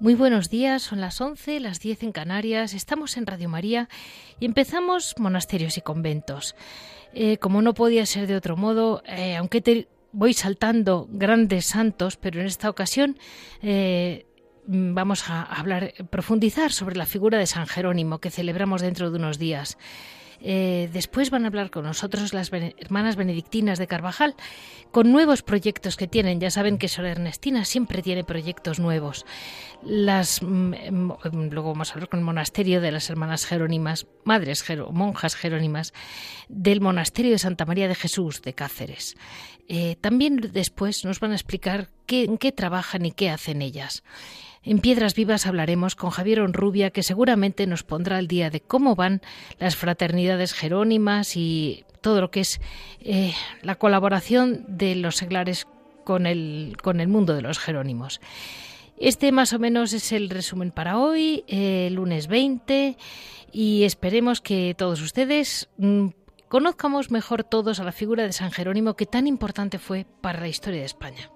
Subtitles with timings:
[0.00, 3.88] Muy buenos días, son las 11, las 10 en Canarias, estamos en Radio María
[4.38, 6.54] y empezamos monasterios y conventos.
[7.14, 12.16] Eh, como no podía ser de otro modo, eh, aunque te voy saltando grandes santos,
[12.16, 13.18] pero en esta ocasión
[13.60, 14.26] eh,
[14.66, 19.40] vamos a hablar, profundizar sobre la figura de San Jerónimo que celebramos dentro de unos
[19.40, 19.78] días.
[20.40, 24.34] Eh, después van a hablar con nosotros las hermanas benedictinas de Carvajal
[24.90, 26.40] con nuevos proyectos que tienen.
[26.40, 29.26] Ya saben que Sor Ernestina siempre tiene proyectos nuevos.
[29.82, 34.64] Las, mm, mm, luego vamos a hablar con el monasterio de las hermanas jerónimas, madres
[34.92, 35.92] monjas jerónimas
[36.48, 39.16] del monasterio de Santa María de Jesús de Cáceres.
[39.68, 44.02] Eh, también después nos van a explicar en qué trabajan y qué hacen ellas.
[44.68, 48.94] En Piedras Vivas hablaremos con Javier Onrubia, que seguramente nos pondrá al día de cómo
[48.94, 49.22] van
[49.58, 52.60] las fraternidades jerónimas y todo lo que es
[53.00, 55.66] eh, la colaboración de los seglares
[56.04, 58.20] con el, con el mundo de los jerónimos.
[58.98, 62.98] Este más o menos es el resumen para hoy, eh, lunes 20,
[63.50, 66.08] y esperemos que todos ustedes mm,
[66.48, 70.48] conozcamos mejor todos a la figura de San Jerónimo que tan importante fue para la
[70.48, 71.30] historia de España.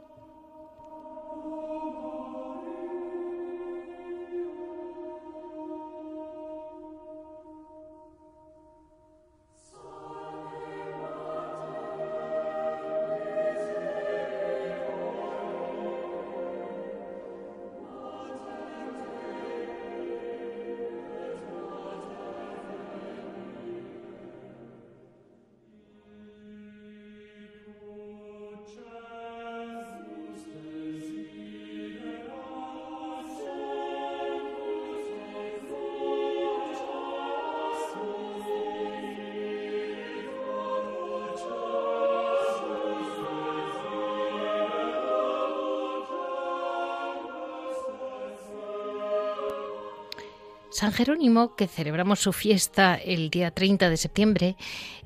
[50.72, 54.56] San Jerónimo, que celebramos su fiesta el día 30 de septiembre,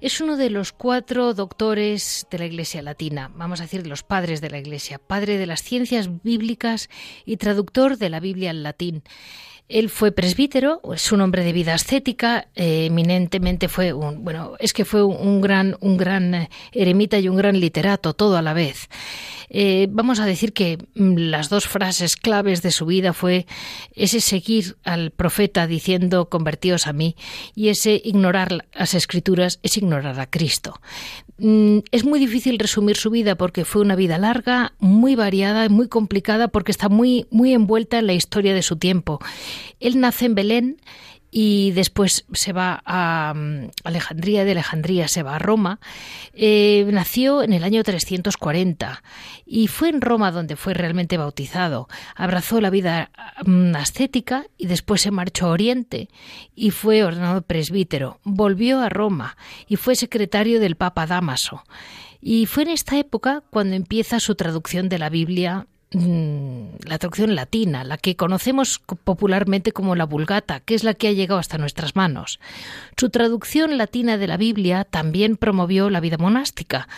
[0.01, 4.05] es uno de los cuatro doctores de la Iglesia latina, vamos a decir de los
[4.05, 6.89] padres de la Iglesia, padre de las ciencias bíblicas
[7.25, 9.03] y traductor de la Biblia al latín.
[9.69, 14.73] Él fue presbítero, es un hombre de vida ascética, eh, eminentemente fue un, bueno, es
[14.73, 18.53] que fue un gran, un gran eh, eremita y un gran literato, todo a la
[18.53, 18.89] vez.
[19.49, 23.47] Eh, vamos a decir que mm, las dos frases claves de su vida fue
[23.95, 27.17] ese seguir al profeta diciendo convertíos a mí
[27.55, 30.81] y ese ignorar las escrituras es ignorar a Cristo.
[31.39, 35.89] Mm, es muy difícil resumir su vida porque fue una vida larga, muy variada, muy
[35.89, 39.21] complicada porque está muy, muy envuelta en la historia de su tiempo.
[39.81, 40.77] Él nace en Belén
[41.39, 45.81] y después se va a mm, Alejandría, de Alejandría se va a Roma.
[46.33, 49.03] Eh, nació en el año 340
[49.45, 51.89] y fue en Roma donde fue realmente bautizado.
[52.15, 53.11] Abrazó la vida
[53.45, 56.09] mm, ascética y después se marchó a Oriente
[56.55, 58.19] y fue ordenado presbítero.
[58.25, 59.37] Volvió a Roma
[59.69, 61.65] y fue secretario del Papa Damaso.
[62.21, 67.85] Y fue en esta época cuando empieza su traducción de la Biblia la traducción latina,
[67.85, 71.95] la que conocemos popularmente como la Vulgata, que es la que ha llegado hasta nuestras
[71.95, 72.41] manos.
[72.97, 76.89] Su traducción latina de la Biblia también promovió la vida monástica.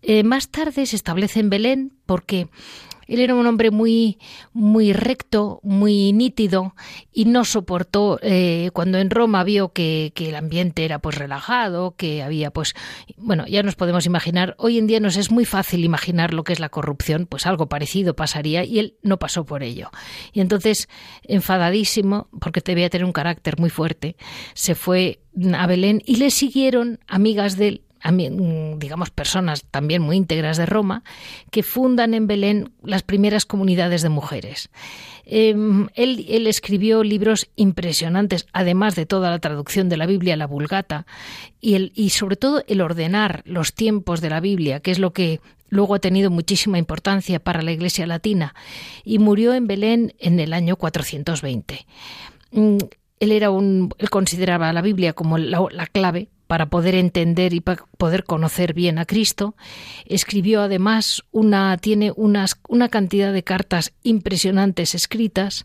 [0.00, 2.48] Eh, más tarde se establece en Belén porque
[3.12, 4.18] él era un hombre muy,
[4.52, 6.74] muy recto, muy nítido
[7.12, 12.22] y no soportó eh, cuando en Roma vio que, el ambiente era pues relajado, que
[12.22, 12.74] había pues,
[13.16, 16.52] bueno, ya nos podemos imaginar, hoy en día nos es muy fácil imaginar lo que
[16.52, 19.90] es la corrupción, pues algo parecido pasaría y él no pasó por ello.
[20.32, 20.88] Y entonces,
[21.24, 24.16] enfadadísimo, porque debía tener un carácter muy fuerte,
[24.54, 25.20] se fue
[25.54, 31.04] a Belén y le siguieron amigas de él digamos, personas también muy íntegras de Roma,
[31.50, 34.70] que fundan en Belén las primeras comunidades de mujeres.
[35.24, 41.06] Em, él, escribió libros impresionantes, además de toda la traducción de la Biblia, la Vulgata,
[41.60, 45.94] y sobre todo el ordenar los tiempos de la Biblia, que es lo que luego
[45.94, 48.54] ha tenido muchísima importancia para la Iglesia latina
[49.04, 51.86] y murió en Belén en el año 420.
[52.50, 52.76] Mm,
[53.20, 57.86] él era un, él consideraba la Biblia como la clave para poder entender y para
[57.96, 59.56] poder conocer bien a Cristo.
[60.04, 65.64] Escribió además una, tiene unas, una cantidad de cartas impresionantes escritas.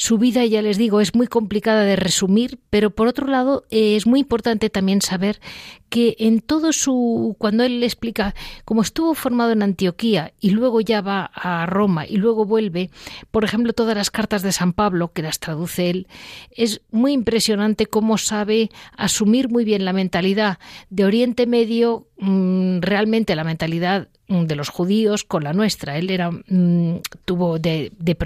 [0.00, 3.96] Su vida, ya les digo, es muy complicada de resumir, pero por otro lado eh,
[3.96, 5.40] es muy importante también saber
[5.88, 10.80] que en todo su, cuando él le explica cómo estuvo formado en Antioquía y luego
[10.80, 12.90] ya va a Roma y luego vuelve,
[13.32, 16.06] por ejemplo, todas las cartas de San Pablo, que las traduce él,
[16.52, 20.60] es muy impresionante cómo sabe asumir muy bien la mentalidad
[20.90, 25.96] de Oriente Medio, mm, realmente la mentalidad de los judíos con la nuestra.
[25.96, 28.16] Él era mm, tuvo de, de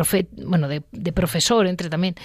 [0.45, 2.17] bueno, de, profesor, entre también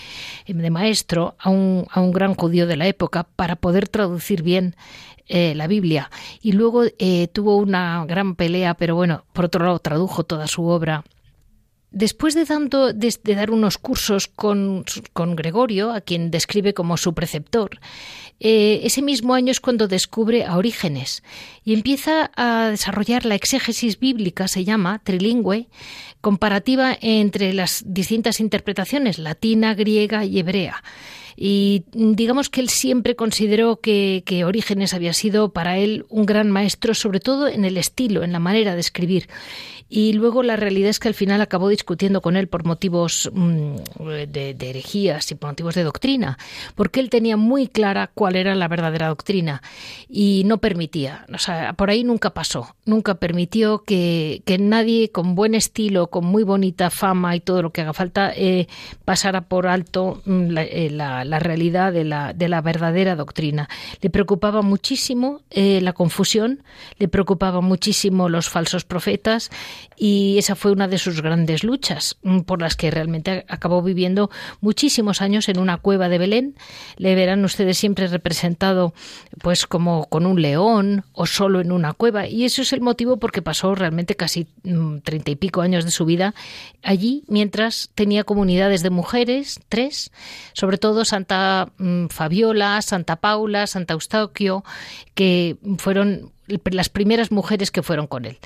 [0.45, 4.41] eh, de maestro, a un, a un gran judío de la época para poder traducir
[4.41, 4.75] bien
[5.27, 6.09] eh, la Biblia.
[6.41, 10.65] Y luego eh, tuvo una gran pelea, pero bueno, por otro lado tradujo toda su
[10.65, 11.03] obra
[11.97, 14.85] Después de, tanto, de, dar unos cursos con,
[15.15, 17.79] Gregorio, a quien describe como su preceptor,
[18.39, 21.23] eh, ese mismo año es cuando descubre a Orígenes
[21.63, 25.69] y empieza a desarrollar la exégesis bíblica, se llama, trilingüe,
[26.21, 30.83] comparativa entre las distintas interpretaciones, latina, griega y hebrea.
[31.39, 36.95] Y digamos que él siempre consideró que, Orígenes había sido para él un gran maestro,
[36.95, 39.29] sobre todo en el estilo, en la manera de escribir
[39.89, 43.75] y luego la realidad es que al final acabó discutiendo con él por motivos mm,
[44.27, 46.37] de, herejías y por motivos de doctrina,
[46.75, 49.61] porque él tenía muy clara cuál era la verdadera doctrina
[50.09, 55.53] y no permitía, o sea, por ahí nunca pasó, nunca permitió que, nadie con buen
[55.53, 58.67] estilo, con muy bonita fama y todo lo que haga falta, eh,
[59.05, 63.69] pasara por alto mm, eh, la, realidad de la, de la verdadera doctrina.
[64.01, 66.63] Le preocupaba muchísimo eh, la confusión,
[66.97, 69.51] le preocupaba muchísimo los falsos profetas
[69.95, 74.29] y esa fue una de sus grandes luchas mm, por las que realmente acabó viviendo
[74.61, 76.55] muchísimos años en una cueva de Belén.
[76.97, 78.93] Le verán ustedes siempre representado
[79.41, 83.17] pues como con un león o solo en una cueva y eso es el motivo
[83.17, 86.33] porque pasó realmente casi mm, treinta y pico años de su vida
[86.83, 90.11] allí mientras tenía comunidades de mujeres, tres,
[90.53, 94.63] sobre todo Santa mm, Fabiola, Santa Paula, Santa Eustaquio,
[95.13, 98.37] que fueron las primeras mujeres que fueron con él.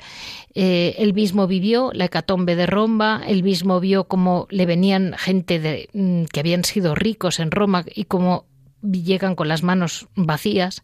[0.54, 5.58] Eh, él mismo vivió la hecatombe de Roma, él mismo vio cómo le venían gente
[5.60, 8.46] de, mm, que habían sido ricos en Roma y cómo
[8.82, 10.82] llegan con las manos vacías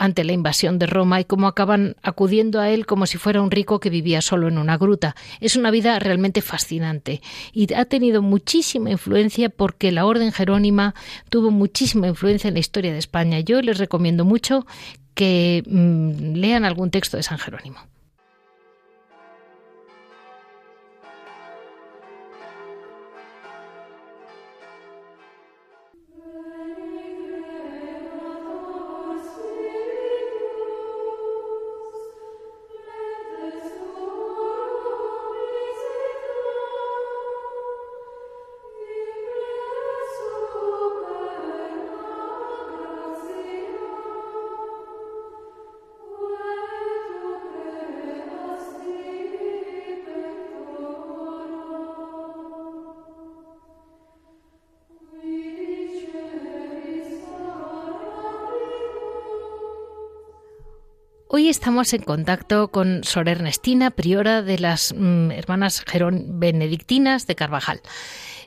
[0.00, 3.50] ante la invasión de Roma y cómo acaban acudiendo a él como si fuera un
[3.50, 5.14] rico que vivía solo en una gruta.
[5.40, 7.20] Es una vida realmente fascinante
[7.52, 10.94] y ha tenido muchísima influencia porque la Orden Jerónima
[11.28, 13.40] tuvo muchísima influencia en la historia de España.
[13.40, 14.66] Yo les recomiendo mucho
[15.14, 17.80] que mm, lean algún texto de San Jerónimo.
[61.40, 67.34] Hoy estamos en contacto con Sor Ernestina, priora de las mm, hermanas Gerón Benedictinas de
[67.34, 67.80] Carvajal.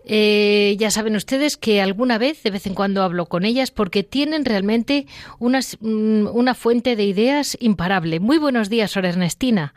[0.05, 4.03] Eh, ya saben ustedes que alguna vez, de vez en cuando, hablo con ellas porque
[4.03, 5.07] tienen realmente
[5.39, 8.19] mm, una fuente de ideas imparable.
[8.19, 9.73] Muy buenos días, Sor Ernestina.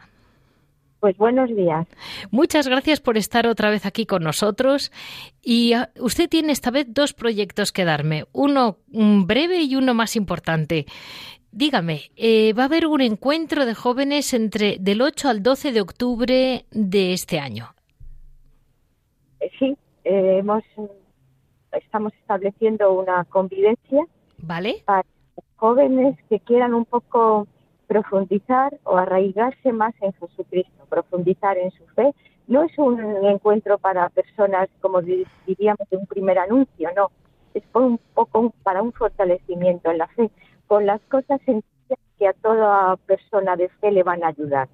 [1.00, 1.86] Pues buenos días.
[2.30, 4.92] Muchas gracias por estar otra vez aquí con nosotros.
[5.42, 9.94] Y ah, usted tiene esta vez dos proyectos que darme, uno mm, breve y uno
[9.94, 10.84] más importante.
[11.56, 15.80] Dígame, eh, va a haber un encuentro de jóvenes entre del 8 al 12 de
[15.80, 17.72] octubre de este año.
[19.40, 20.62] Eh, sí, eh, hemos,
[21.72, 24.04] estamos estableciendo una convivencia
[24.36, 24.82] ¿Vale?
[24.84, 25.06] para
[25.56, 27.48] jóvenes que quieran un poco
[27.86, 32.12] profundizar o arraigarse más en Jesucristo, profundizar en su fe.
[32.48, 37.10] No es un encuentro para personas, como diríamos, de un primer anuncio, no.
[37.54, 40.30] Es un poco para un fortalecimiento en la fe
[40.66, 44.68] con las cosas sencillas que a toda persona de fe le van a ayudar.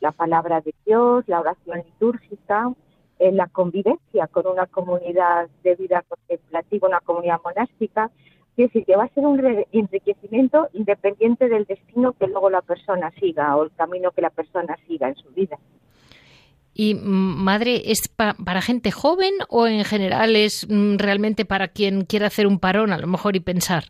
[0.00, 2.72] La palabra de Dios, la oración litúrgica,
[3.18, 8.10] eh, la convivencia con una comunidad de vida contemplativa, una comunidad monástica,
[8.54, 13.10] quiere decir que va a ser un enriquecimiento independiente del destino que luego la persona
[13.20, 15.58] siga o el camino que la persona siga en su vida.
[16.74, 22.04] Y mm, madre, ¿es para gente joven o en general es mm, realmente para quien
[22.04, 23.84] quiera hacer un parón a lo mejor y pensar?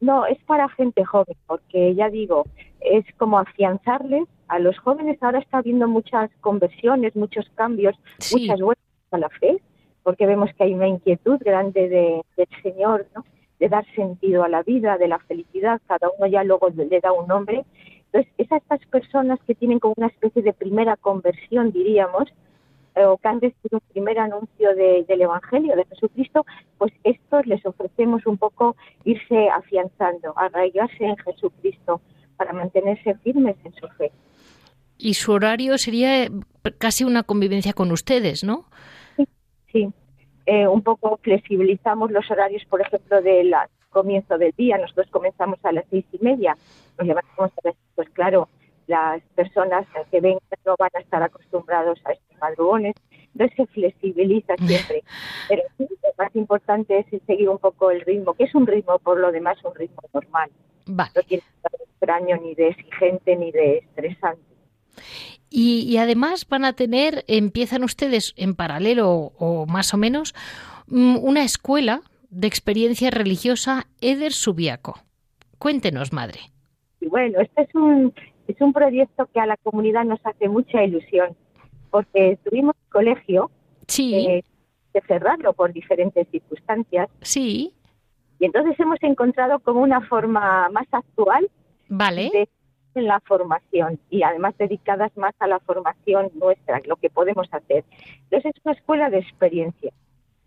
[0.00, 2.44] No, es para gente joven, porque ya digo,
[2.80, 5.22] es como afianzarles a los jóvenes.
[5.22, 7.94] Ahora está habiendo muchas conversiones, muchos cambios,
[8.32, 9.60] muchas vueltas a la fe,
[10.02, 13.24] porque vemos que hay una inquietud grande de, del Señor, ¿no?
[13.58, 15.80] de dar sentido a la vida, de la felicidad.
[15.86, 17.66] Cada uno ya luego le da un nombre
[18.12, 22.28] entonces, es a estas personas que tienen como una especie de primera conversión, diríamos,
[22.94, 26.44] eh, o que han recibido un primer anuncio del Evangelio de Jesucristo,
[26.78, 32.00] pues estos les ofrecemos un poco irse afianzando, arraigarse en Jesucristo
[32.36, 34.10] para mantenerse firmes en su fe.
[34.98, 36.30] Y su horario sería eh,
[36.78, 38.66] casi una convivencia con ustedes, ¿no?
[39.16, 39.28] Sí,
[39.72, 39.88] sí.
[40.46, 43.54] Eh, un poco flexibilizamos los horarios, por ejemplo, del
[43.90, 44.78] comienzo del día.
[44.78, 46.56] Nosotros comenzamos a las seis y media
[47.00, 48.48] nos levantamos a las pues claro,
[48.90, 52.94] las personas que ven no van a estar acostumbrados a estos madrugones,
[53.32, 55.04] entonces se flexibiliza siempre.
[55.48, 55.86] Pero lo
[56.18, 59.58] más importante es seguir un poco el ritmo, que es un ritmo, por lo demás,
[59.64, 60.50] un ritmo normal.
[60.86, 64.42] No tiene ser extraño, ni de exigente, ni de estresante.
[65.48, 70.34] Y, y, además van a tener, empiezan ustedes en paralelo o más o menos,
[70.88, 74.98] mm, una escuela de experiencia religiosa Eder Subiaco.
[75.58, 76.40] Cuéntenos, madre.
[77.00, 78.12] Y bueno, este es un,
[78.50, 81.36] es un proyecto que a la comunidad nos hace mucha ilusión,
[81.90, 83.50] porque tuvimos colegio
[83.86, 84.14] sí.
[84.14, 84.44] eh,
[84.92, 87.08] de cerrarlo por diferentes circunstancias.
[87.22, 87.72] Sí.
[88.38, 91.48] Y entonces hemos encontrado como una forma más actual
[91.88, 92.30] vale.
[92.32, 92.48] de
[92.96, 97.84] en la formación y además dedicadas más a la formación nuestra, lo que podemos hacer.
[98.24, 99.92] Entonces es una escuela de experiencia.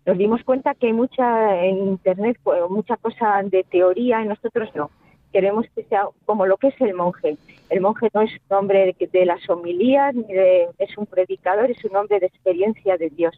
[0.04, 4.68] Nos dimos cuenta que hay mucha en Internet, pues, mucha cosa de teoría y nosotros
[4.74, 4.90] no
[5.34, 7.36] queremos que sea como lo que es el monje.
[7.68, 11.84] El monje no es un hombre de, las homilías, ni de, es un predicador, es
[11.84, 13.34] un hombre de experiencia de Dios.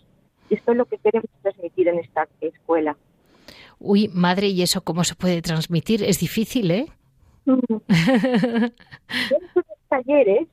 [0.51, 2.99] Y esto es lo que queremos transmitir en esta escuela.
[3.79, 6.05] Uy, madre, ¿y eso cómo se puede transmitir?
[6.05, 6.87] Es difícil, ¿eh?
[9.89, 10.49] talleres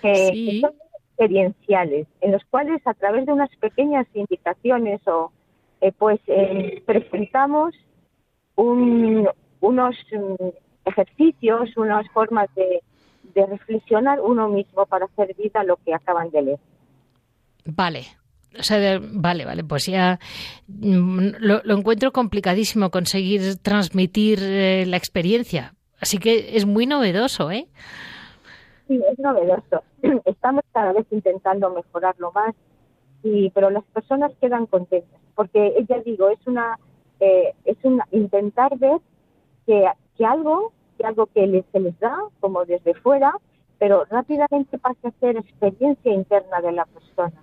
[0.00, 0.74] que, son
[1.08, 5.32] experienciales, en los cuales a través de unas pequeñas indicaciones o
[5.80, 7.74] eh, pues eh, presentamos
[8.54, 9.28] un,
[9.60, 9.96] unos
[10.84, 12.82] ejercicios, unas formas de,
[13.34, 16.58] reflexionar uno mismo para hacer vida lo que acaban de leer.
[17.64, 18.04] Vale,
[18.58, 20.20] o sea, vale, vale, pues ya
[20.68, 25.74] mm, lo, encuentro complicadísimo conseguir transmitir eh, la experiencia.
[26.00, 27.66] Así que es muy novedoso, ¿eh?
[28.86, 29.82] Sí, es novedoso.
[30.24, 32.54] Estamos cada vez intentando mejorarlo más,
[33.22, 36.78] y, pero las personas quedan contentas, porque ya digo, es una,
[37.20, 38.98] eh, es un intentar ver
[39.66, 39.86] que
[40.16, 43.34] que algo, que algo que se les da como desde fuera,
[43.78, 47.42] pero rápidamente pasa a ser experiencia interna de la persona.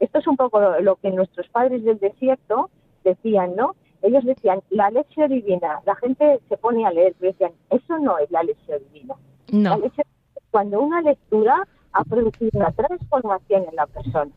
[0.00, 2.70] Esto es un poco lo, que nuestros padres del desierto
[3.04, 3.74] decían, ¿no?
[4.02, 8.18] Ellos decían, la lección divina, la gente se pone a leer, pero decían, eso no
[8.18, 9.16] es la lección divina.
[9.50, 9.76] No.
[9.76, 9.90] La
[10.50, 14.30] cuando una lectura ha producido una transformación en la persona.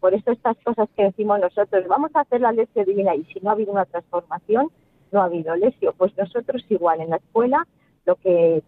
[0.00, 3.40] Por eso estas cosas que decimos nosotros, vamos a hacer la lección divina y si
[3.40, 4.70] no ha habido una transformación,
[5.12, 5.94] no ha habido lesio.
[5.96, 7.66] Pues nosotros igual en la escuela
[8.06, 8.62] lo que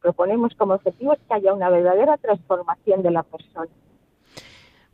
[0.00, 3.70] proponemos como objetivo es que haya una verdadera transformación de la persona.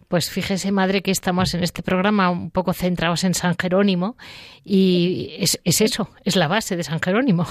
[0.08, 4.16] Pues fíjese, madre, que estamos en este programa un poco centrados en San Jerónimo
[4.64, 7.44] y es, es eso, es la base de San Jerónimo.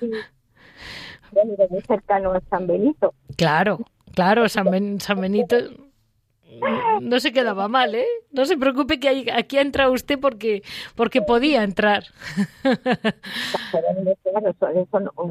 [0.00, 0.10] Sí.
[1.70, 3.14] muy cercano a San Benito.
[3.36, 3.80] Claro,
[4.12, 5.56] claro, San, San Benito
[7.00, 8.06] no se quedaba mal, ¿eh?
[8.32, 10.62] No se preocupe que aquí ha entrado usted porque,
[10.94, 12.04] porque podía entrar.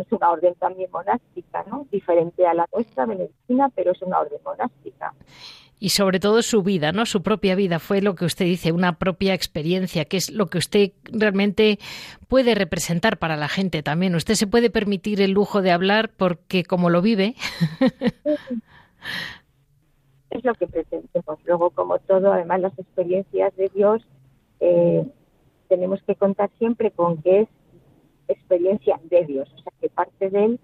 [0.01, 1.87] es una orden también monástica, ¿no?
[1.91, 5.13] Diferente a la nuestra, medicina, pero es una orden monástica.
[5.79, 7.05] Y sobre todo su vida, ¿no?
[7.05, 10.57] Su propia vida fue lo que usted dice, una propia experiencia, que es lo que
[10.57, 11.77] usted realmente
[12.29, 14.15] puede representar para la gente también.
[14.15, 17.35] Usted se puede permitir el lujo de hablar porque como lo vive.
[20.33, 21.39] Es lo que pretendemos.
[21.45, 24.05] Luego, como todo, además las experiencias de Dios,
[24.59, 25.05] eh,
[25.67, 27.49] tenemos que contar siempre con que es
[28.27, 30.59] experiencia de Dios, o sea, que parte de él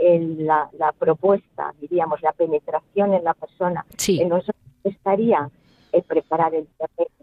[0.00, 3.84] la, propuesta, diríamos, la penetración en la persona.
[3.96, 4.20] Sí.
[4.20, 5.50] En nosotros estaría
[5.92, 7.14] el preparar el terreno.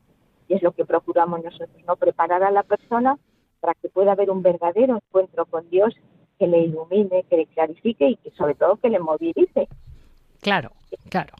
[0.47, 1.95] Y es lo que procuramos nosotros, ¿no?
[1.95, 3.17] Preparar a la persona
[3.59, 5.93] para que pueda haber un verdadero encuentro con Dios
[6.39, 9.67] que le ilumine, que le clarifique y que sobre todo que le movilice.
[10.41, 10.71] Claro,
[11.09, 11.33] claro.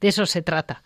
[0.00, 0.82] De eso se trata.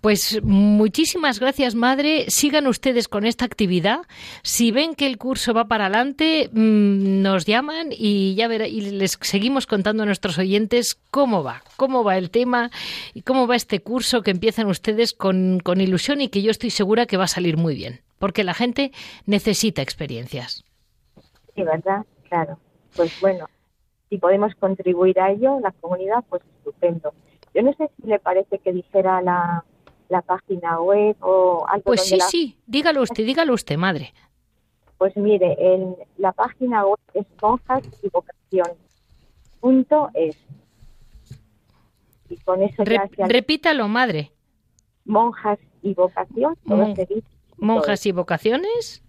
[0.00, 2.24] Pues muchísimas gracias, madre.
[2.28, 4.00] Sigan ustedes con esta actividad.
[4.42, 8.80] Si ven que el curso va para adelante, mm, nos llaman y ya verá, y
[8.80, 12.70] les seguimos contando a nuestros oyentes cómo va, cómo va el tema
[13.12, 16.70] y cómo va este curso que empiezan ustedes con, con ilusión y que yo estoy
[16.70, 18.92] segura que va a salir muy bien, porque la gente
[19.26, 20.64] necesita experiencias.
[21.54, 22.06] Sí, ¿verdad?
[22.30, 22.58] Claro.
[22.96, 23.46] Pues bueno,
[24.10, 27.14] si podemos contribuir a ello, la comunidad, pues estupendo.
[27.54, 29.64] Yo no sé si le parece que dijera la,
[30.08, 31.84] la página web o algo.
[31.84, 34.12] Pues sí, sí, dígalo usted, dígalo usted, madre.
[34.98, 38.76] Pues mire, en la página web es monjas y vocación.
[39.60, 40.36] Punto es.
[42.28, 44.32] Y con eso ya Repítalo, madre.
[45.04, 46.56] Monjas y vocación.
[46.64, 49.02] monjas y vocaciones.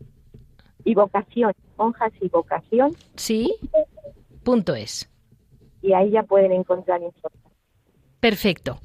[0.84, 1.54] Y vocación.
[1.78, 2.96] Monjas y vocación.
[3.16, 3.56] Sí.
[4.44, 5.10] Punto es.
[5.82, 7.54] Y ahí ya pueden encontrar información.
[8.20, 8.82] Perfecto.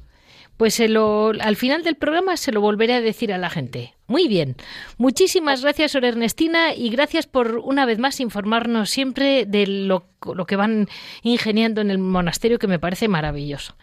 [0.57, 3.93] Pues al final del programa se lo volveré a decir a la gente.
[4.07, 4.55] Muy bien.
[4.97, 10.45] Muchísimas gracias, Sor Ernestina, y gracias por una vez más informarnos siempre de lo, lo
[10.47, 10.87] que van
[11.21, 13.75] ingeniando en el monasterio, que me parece maravilloso.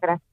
[0.00, 0.29] Gracias.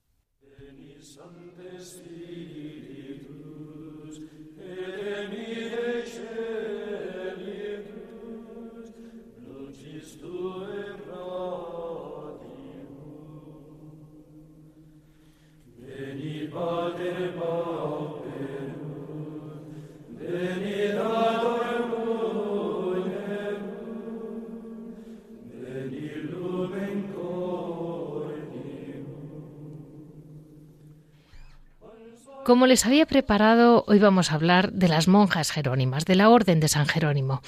[32.48, 36.62] Como les había preparado, hoy vamos a hablar de las monjas jerónimas, de la Orden
[36.62, 37.42] de San Jerónimo.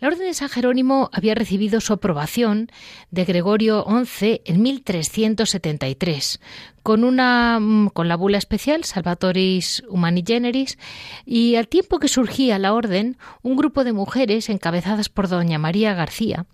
[0.00, 2.70] La Orden de San Jerónimo había recibido su aprobación
[3.10, 6.40] de Gregorio XI en 1373,
[6.82, 10.78] con, una, mm, con la bula especial Salvatoris Humani Generis,
[11.24, 15.94] y al tiempo que surgía la Orden, un grupo de mujeres encabezadas por doña María
[15.94, 16.46] García,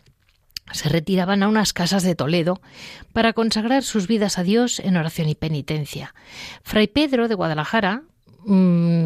[0.73, 2.61] se retiraban a unas casas de Toledo
[3.12, 6.14] para consagrar sus vidas a Dios en oración y penitencia.
[6.62, 8.03] Fray Pedro de Guadalajara,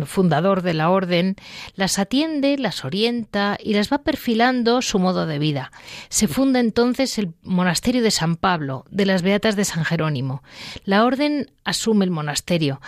[0.07, 1.37] fundador de la orden,
[1.75, 5.73] las atiende, las orienta y las va perfilando su modo de vida.
[6.09, 10.43] Se funda entonces el monasterio de San Pablo, de las Beatas de San Jerónimo.
[10.85, 12.81] La orden asume el monasterio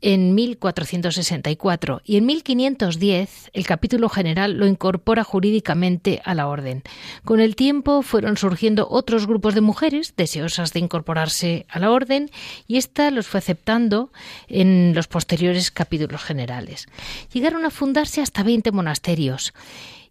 [0.00, 6.82] en 1464 y en 1510 el capítulo general lo incorpora jurídicamente a la orden.
[7.24, 12.30] Con el tiempo fueron surgiendo otros grupos de mujeres deseosas de incorporarse a la orden
[12.66, 14.12] y ésta los fue aceptando
[14.48, 16.88] en los posteriores capítulos generales.
[17.32, 19.52] Llegaron a fundarse hasta 20 monasterios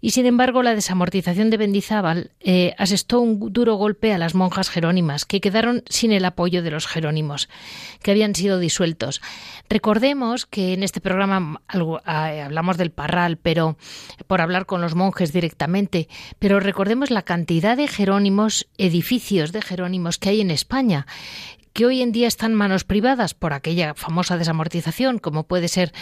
[0.01, 4.69] y sin embargo la desamortización de Bendizábal eh, asestó un duro golpe a las monjas
[4.69, 7.49] jerónimas, que quedaron sin el apoyo de los jerónimos,
[8.01, 9.21] que habían sido disueltos.
[9.69, 13.77] Recordemos que en este programa ah, hablamos del parral, pero
[14.27, 16.07] por hablar con los monjes directamente,
[16.39, 21.05] pero recordemos la cantidad de jerónimos, edificios de jerónimos que hay en España
[21.73, 25.93] que hoy en día están manos privadas por aquella famosa desamortización, como puede ser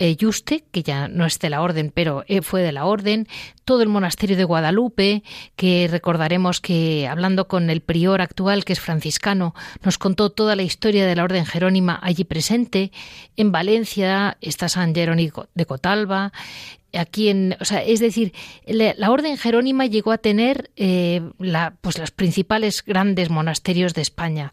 [0.00, 3.28] eh, Yuste, que ya no es de la orden, pero eh, fue de la orden,
[3.66, 5.22] todo el monasterio de Guadalupe,
[5.56, 10.62] que recordaremos que hablando con el prior actual, que es franciscano, nos contó toda la
[10.62, 12.92] historia de la orden jerónima allí presente.
[13.36, 16.32] En Valencia está San Jerónimo de Cotalba,
[16.92, 18.32] aquí en, o sea, es decir,
[18.66, 24.52] la, orden jerónima llegó a tener eh, la, pues los principales grandes monasterios de España.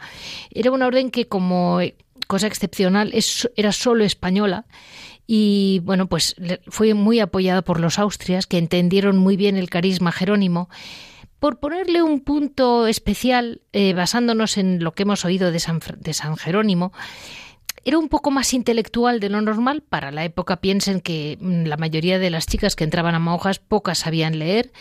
[0.52, 1.80] Era una orden que como
[2.28, 3.14] cosa excepcional
[3.56, 4.66] era solo española
[5.28, 6.36] y bueno, pues
[6.68, 10.70] fue muy apoyada por los austrias que entendieron muy bien el carisma jerónimo.
[11.40, 16.14] Por ponerle un punto especial, eh, basándonos en lo que hemos oído de San, de
[16.14, 16.94] San Jerónimo,
[17.88, 19.82] era un poco más intelectual de lo normal.
[19.82, 23.60] Para la época piensen que mm, la mayoría de las chicas que entraban a monjas
[23.60, 24.74] pocas sabían leer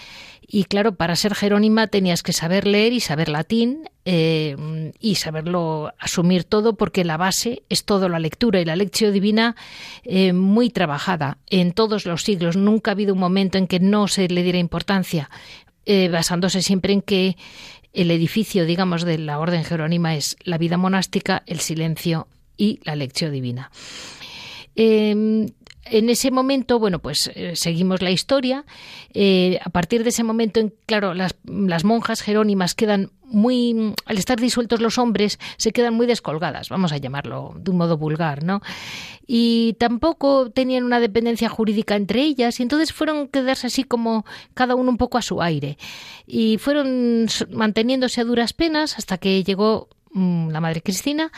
[0.48, 4.56] y claro, para ser jerónima tenías que saber leer y saber latín eh,
[4.98, 9.54] y saberlo asumir todo porque la base es todo la lectura y la lección divina
[10.02, 12.56] eh, muy trabajada en todos los siglos.
[12.56, 15.30] Nunca ha habido un momento en que no se le diera importancia,
[15.84, 17.36] eh, basándose siempre en que
[17.92, 22.96] el edificio, digamos, de la orden jerónima es la vida monástica, el silencio y la
[22.96, 23.70] lección divina.
[24.74, 25.46] Em,
[25.88, 28.64] en ese momento, bueno, pues eh, seguimos la historia.
[29.14, 34.38] Eh, a partir de ese momento, claro, las, las, monjas jerónimas quedan muy, al estar
[34.38, 38.62] disueltos los hombres, se quedan muy descolgadas, vamos a llamarlo de un modo vulgar, ¿no?
[39.26, 44.74] Y tampoco tenían una dependencia jurídica entre ellas, y entonces fueron quedarse así como cada
[44.74, 45.78] uno un poco a su aire.
[46.26, 51.32] Y fueron manteniéndose a duras penas hasta que llegó mm, la madre Cristina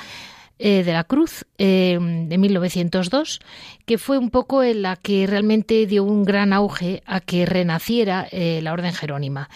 [0.61, 3.41] eh, de la Cruz eh, de 1902,
[3.87, 8.27] que fue un poco en la que realmente dio un gran auge a que renaciera
[8.33, 9.49] eh, la Orden Jerónima.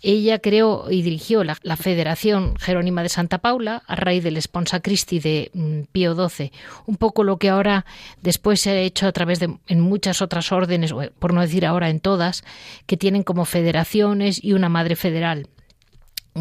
[0.00, 5.18] Ella creó y dirigió la, Federación Jerónima de Santa Paula a raíz del Sponsa Christi
[5.18, 6.52] de mm, Pío XII,
[6.86, 7.84] un poco lo que ahora
[8.20, 11.90] después se ha hecho a través de en muchas otras órdenes, por no decir ahora
[11.90, 12.44] en todas,
[12.86, 15.48] que tienen como federaciones y una madre federal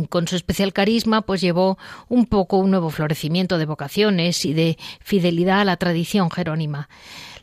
[0.10, 1.78] con su especial carisma, pues llevó
[2.10, 6.90] un poco un nuevo florecimiento de vocaciones y de fidelidad a la tradición jerónima.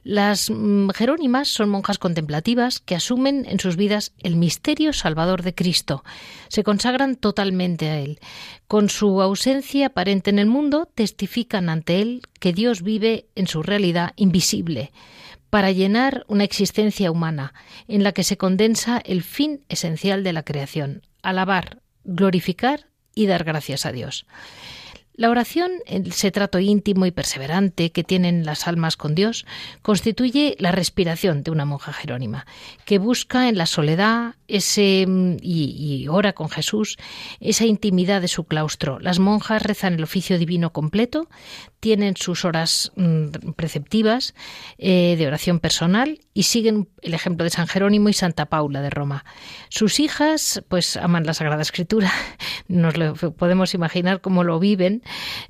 [0.02, 5.54] Las mm, jerónimas son monjas contemplativas que asumen en sus vidas el misterio salvador de
[5.54, 6.04] Cristo.
[6.48, 8.18] Se consagran totalmente a Él.
[8.66, 13.62] Con su ausencia aparente en el mundo, testifican ante Él que Dios vive en su
[13.62, 14.90] realidad invisible
[15.50, 17.52] para llenar una existencia humana
[17.88, 23.44] en la que se condensa el fin esencial de la creación, alabar, glorificar y dar
[23.44, 24.26] gracias a Dios.
[25.20, 29.44] La oración, ese trato íntimo y perseverante que tienen las almas con Dios,
[29.82, 32.46] constituye la respiración de una monja jerónima,
[32.86, 35.06] que busca en la soledad ese
[35.42, 36.96] y, ora con Jesús
[37.38, 38.98] esa intimidad de su claustro.
[38.98, 41.28] Las monjas rezan el oficio divino completo,
[41.80, 44.34] tienen sus horas mm, preceptivas
[44.78, 48.90] eh, de oración personal y siguen el ejemplo de San Jerónimo y Santa Paula de
[48.90, 49.24] Roma.
[49.70, 52.12] Sus hijas, pues, aman la Sagrada Escritura,
[52.68, 55.02] nos lo podemos imaginar cómo lo viven,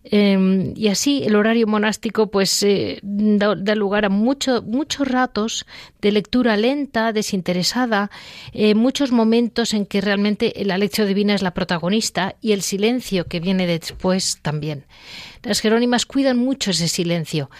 [0.04, 5.66] em, y así el horario monástico, pues, eh, da, lugar a muchos ratos
[6.00, 8.10] de lectura lenta, desinteresada,
[8.52, 13.26] eh, muchos momentos en que realmente la lección divina es la protagonista y el silencio
[13.26, 14.84] que viene después también.
[15.42, 17.50] Las jerónimas cuidan mucho ese silencio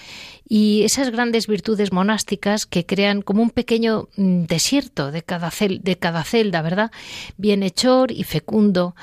[0.49, 5.97] y esas grandes virtudes monásticas que crean como un pequeño mm, desierto de cada, de
[5.97, 6.91] cada celda, ¿verdad?
[7.37, 8.95] Bienhechor y fecundo.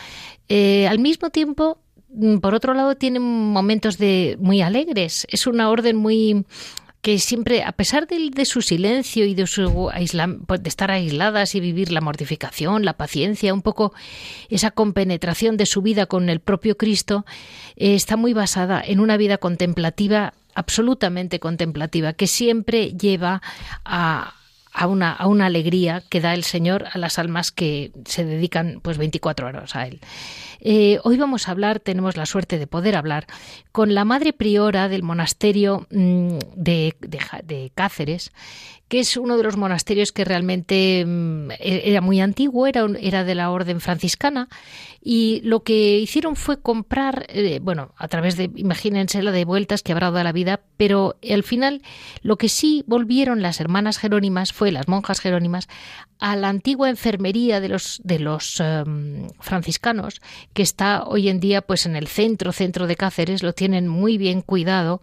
[0.50, 5.26] Eh, al mismo tiempo, mm, por otro lado, tienen momentos de muy alegres.
[5.30, 6.46] Es una orden muy
[7.08, 9.90] que siempre, a pesar de, su silencio y de, su
[10.46, 13.94] pues, de estar aisladas y vivir la mortificación, la paciencia, un poco
[14.50, 17.26] esa compenetración de su vida con el propio Cristo,
[17.78, 23.42] eh, está muy basada en una vida contemplativa absolutamente contemplativa, que siempre lleva
[23.86, 24.34] a,
[24.74, 28.82] a una, a una alegría que da el Señor a las almas que se dedican
[28.82, 30.02] pues 24 horas a Él.
[30.60, 33.28] Eh, hoy vamos a hablar, tenemos la suerte de poder hablar
[33.72, 38.32] con la madre priora del monasterio mm, de, de Cáceres,
[38.88, 43.24] que es uno de los monasterios que realmente mm, e-, era muy antiguo, era, era
[43.24, 44.50] de la orden franciscana,
[45.02, 49.82] y lo que hicieron fue comprar, eh, bueno, a través de, imagínense la de vueltas
[49.82, 51.82] que habrá dado la vida, pero al final
[52.24, 55.70] lo que sí volvieron las hermanas jerónimas fue, las monjas jerónimas,
[56.20, 60.22] a la antigua enfermería de los, de los em, franciscanos,
[60.54, 64.18] que está hoy en día pues en el centro, centro de Cáceres, lo tienen muy
[64.18, 65.02] bien cuidado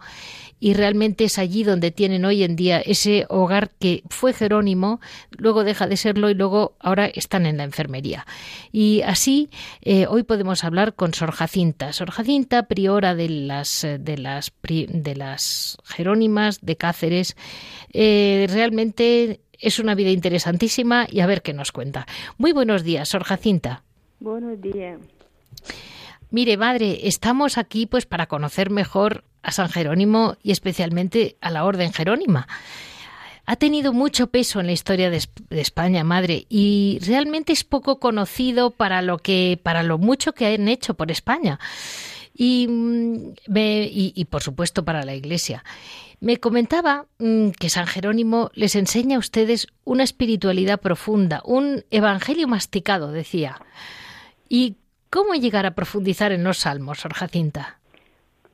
[0.65, 4.99] y realmente es allí donde tienen hoy en día ese hogar que fue Jerónimo,
[5.29, 8.25] luego deja de serlo y luego ahora están en la enfermería.
[8.71, 9.51] Y así
[9.83, 11.93] eh, hoy podemos hablar con Sor Jacinta.
[11.93, 17.37] Sor Jacinta, priora de las, de las, de las Jerónimas de Cáceres,
[17.93, 22.07] eh, realmente es una vida interesantísima y a ver qué nos cuenta.
[22.39, 23.83] Muy buenos días, Sor Jacinta.
[24.19, 24.99] Buenos días.
[26.31, 31.63] Mire, madre, estamos aquí pues para conocer mejor a San Jerónimo y especialmente a la
[31.63, 32.47] Orden Jerónima.
[33.45, 38.71] Ha tenido mucho peso en la historia de, España, madre, y realmente es poco conocido
[38.71, 41.59] para lo que, para lo mucho que han hecho por España.
[42.33, 45.63] Y, mm, y, por supuesto para la Iglesia.
[46.19, 52.47] Me comentaba mm, que San Jerónimo les enseña a ustedes una espiritualidad profunda, un evangelio
[52.47, 53.61] masticado, decía.
[54.49, 54.77] ¿Y
[55.11, 57.79] cómo llegar a profundizar en los salmos, Sor Jacinta?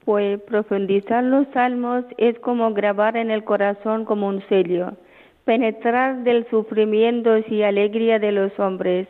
[0.06, 4.94] Pues profundizar los salmos es como grabar en el corazón como un sello,
[5.46, 9.08] penetrar del sufrimiento y alegría de los hombres,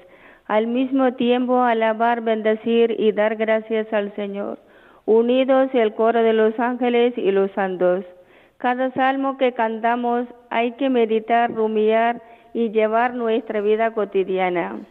[0.48, 4.60] al mismo tiempo alabar, bendecir y dar gracias al Señor,
[5.06, 8.04] unidos el coro de los ángeles y los santos.
[8.58, 12.22] Cada salmo que cantamos hay que meditar, rumiar
[12.54, 14.82] y llevar nuestra vida cotidiana.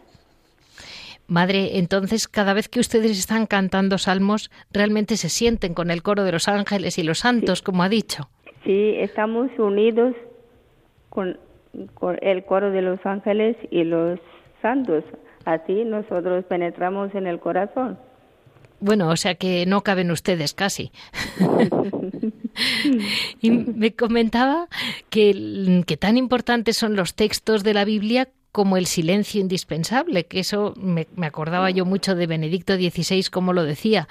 [1.27, 6.23] Madre, entonces cada vez que ustedes están cantando salmos, realmente se sienten con el coro
[6.23, 8.29] de los ángeles y los santos, como ha dicho.
[8.63, 10.15] Sí, estamos unidos
[11.09, 11.39] con,
[12.21, 14.19] el coro de los ángeles y los
[14.61, 15.03] santos.
[15.45, 17.97] Así nosotros penetramos en el corazón.
[18.79, 20.91] Bueno, o sea que no caben ustedes casi.
[23.41, 24.67] y me comentaba
[25.09, 30.39] que, que tan importantes son los textos de la Biblia como el silencio indispensable, que
[30.39, 34.07] eso me, acordaba yo mucho de Benedicto XVI, como lo decía.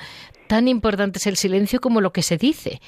[0.48, 2.81] Tan importante es el silencio como lo que se dice.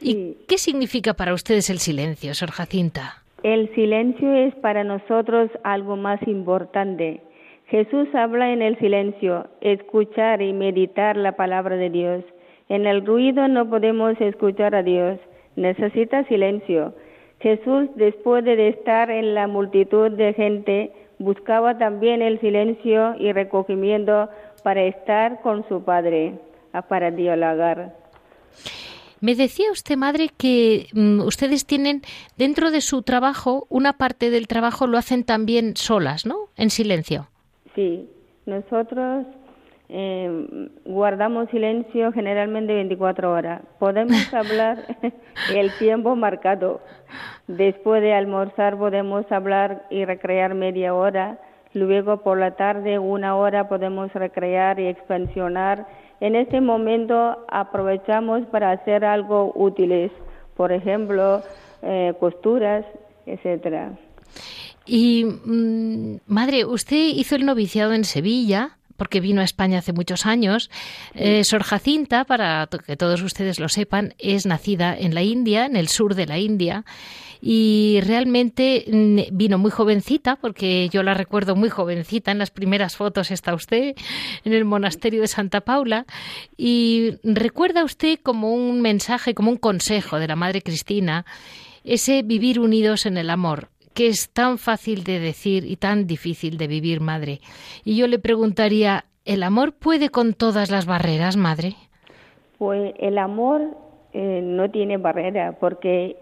[0.00, 3.22] ¿Y qué significa para ustedes el silencio, Sor Jacinta?
[3.42, 7.20] El silencio es para nosotros algo más importante.
[7.66, 12.24] Jesús habla en el silencio, escuchar y meditar la palabra de Dios.
[12.68, 15.18] En el ruido no podemos escuchar a Dios,
[15.56, 16.94] necesita silencio.
[17.42, 24.28] Jesús, después de estar en la multitud de gente, buscaba también el silencio y recogimiento
[24.62, 26.38] para estar con su Padre,
[26.88, 27.96] para dialogar.
[29.20, 32.02] Me decía usted, madre, que mm, ustedes tienen
[32.36, 36.48] dentro de su trabajo, una parte del trabajo lo hacen también solas, ¿no?
[36.56, 37.28] En silencio.
[37.74, 38.08] Sí,
[38.46, 39.26] nosotros
[39.88, 43.62] eh, guardamos silencio generalmente 24 horas.
[43.78, 44.96] Podemos hablar
[45.54, 46.80] el tiempo marcado.
[47.46, 51.38] Después de almorzar podemos hablar y recrear media hora.
[51.74, 55.86] Luego por la tarde una hora podemos recrear y expansionar.
[56.20, 60.12] En este momento aprovechamos para hacer algo útiles,
[60.56, 61.42] por ejemplo,
[61.82, 62.84] eh, costuras,
[63.26, 63.92] etcétera.
[64.86, 70.26] Y mm, madre, usted hizo el noviciado en Sevilla porque vino a España hace muchos
[70.26, 70.70] años.
[71.14, 75.74] Eh, Sor Jacinta, para que todos ustedes lo sepan, es nacida en la India, en
[75.74, 76.84] el sur de la India,
[77.40, 82.94] y realmente mm, vino muy jovencita, porque yo la recuerdo muy jovencita, en las primeras
[82.94, 83.96] fotos está usted,
[84.44, 86.06] en el monasterio de Santa Paula,
[86.56, 91.26] y recuerda usted como un mensaje, como un consejo de la Madre Cristina,
[91.82, 96.56] ese vivir unidos en el amor que es tan fácil de decir y tan difícil
[96.58, 97.40] de vivir, madre.
[97.84, 101.74] Y yo le preguntaría, ¿el amor puede con todas las barreras, madre?
[102.58, 103.62] Pues el amor
[104.12, 106.16] eh, no tiene barrera, porque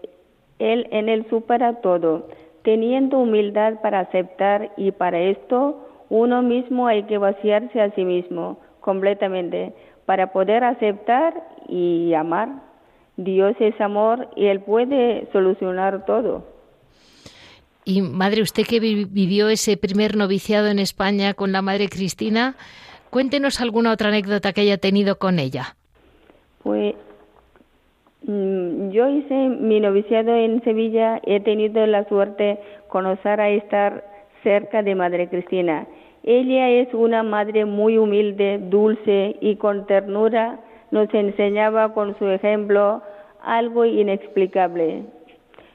[0.59, 2.29] él en él supera todo,
[2.63, 8.59] teniendo humildad para aceptar y para esto uno mismo hay que vaciarse a sí mismo
[8.81, 9.73] completamente
[10.05, 11.33] para poder aceptar
[11.69, 12.49] y amar.
[13.15, 16.43] Dios es amor y Él puede solucionar todo.
[17.83, 22.55] Y madre, usted que vivió ese primer noviciado en España con la madre Cristina,
[23.09, 25.75] cuéntenos alguna otra anécdota que haya tenido con ella.
[26.63, 26.93] Pues
[28.23, 34.03] mm, yo hice mi noviciado en Sevilla, he tenido la suerte de conocer a estar
[34.43, 35.87] cerca de Madre Cristina.
[36.23, 40.59] Ella es una madre muy humilde, dulce y con ternura
[40.91, 43.01] nos enseñaba con su ejemplo
[43.43, 45.03] algo inexplicable.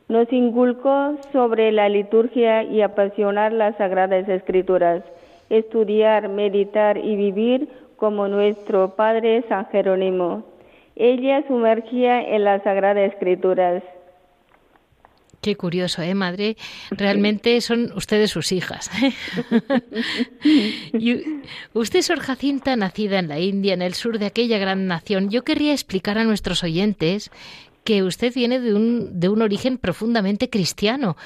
[0.09, 5.03] Nos inculcó sobre la liturgia y apasionar las sagradas escrituras,
[5.51, 10.45] estudiar, meditar y vivir como nuestro Padre San Jerónimo.
[10.95, 13.83] Ella sumergía en las sagradas escrituras.
[15.47, 16.57] Qué curioso, ¿eh, madre?
[16.91, 18.91] Realmente son ustedes sus hijas.
[20.93, 21.23] y
[21.73, 25.45] usted, Sor Jacinta, nacida en la India, en el sur de aquella gran nación, yo
[25.45, 27.31] querría explicar a nuestros oyentes
[27.87, 31.17] que usted viene de un, de un origen profundamente cristiano,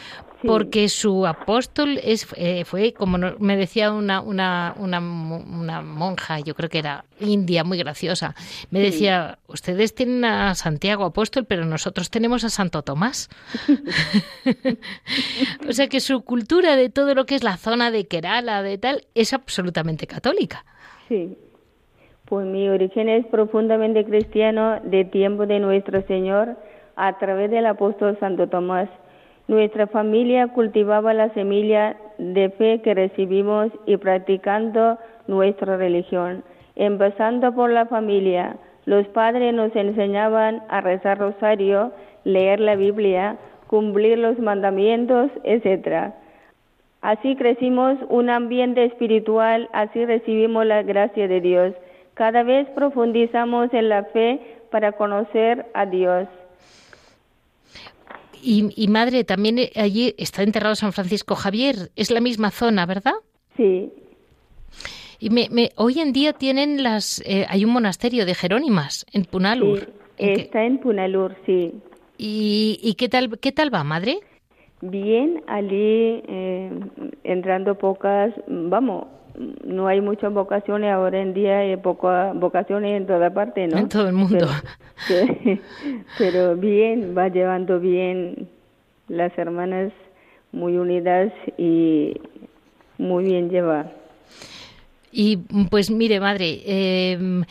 [0.47, 6.69] porque su apóstol es, eh, fue, como me decía una, una, una, monja, yo creo
[6.69, 8.35] que era india, muy graciosa,
[8.71, 13.31] me decía, ustedes tienen a Santiago apóstol, pero nosotros tenemos a Santo Tomás.
[15.69, 18.77] o sea que su cultura de todo lo que es la zona de Kerala, de
[18.77, 20.67] tal, es absolutamente católica.
[21.09, 21.39] Sí.
[22.31, 26.55] Pues mi origen es profundamente cristiano de tiempo de nuestro Señor
[26.95, 28.89] a través del apóstol Santo Tomás.
[29.49, 36.45] Nuestra familia cultivaba la semilla de fe que recibimos y practicando nuestra religión.
[36.77, 41.91] Empezando por la familia, los padres nos enseñaban a rezar rosario,
[42.23, 46.13] leer la Biblia, cumplir los mandamientos, etc.
[47.01, 51.75] Así crecimos un ambiente espiritual, así recibimos la gracia de Dios.
[52.21, 54.39] Cada vez profundizamos en la fe
[54.71, 56.29] para conocer a Dios.
[58.43, 61.89] Y, madre, también eh, allí está enterrado San Francisco Javier.
[61.97, 63.15] Es la misma zona, ¿verdad?
[63.57, 63.91] Sí.
[65.19, 69.91] Y me, hoy en día tienen las, eh, hay un monasterio de Jerónimas en Punalur.
[70.19, 71.73] está en Punalur, sí.
[72.19, 74.19] ¿Y, qué tal qué tal va, madre?
[74.83, 76.71] Bien, allí eh,
[77.25, 79.07] entrando pocas, vamos,
[79.65, 83.79] no hay muchas vocaciones ahora en día, hay pocas vocaciones en toda parte, ¿no?
[83.79, 84.47] En todo el mundo.
[86.19, 88.49] Pero, bien, va llevando bien
[89.09, 89.93] las hermanas
[90.53, 92.15] muy unidas y
[92.99, 93.93] muy bien lleva.
[95.13, 95.39] Y
[95.71, 97.43] pues mire, madre, eh,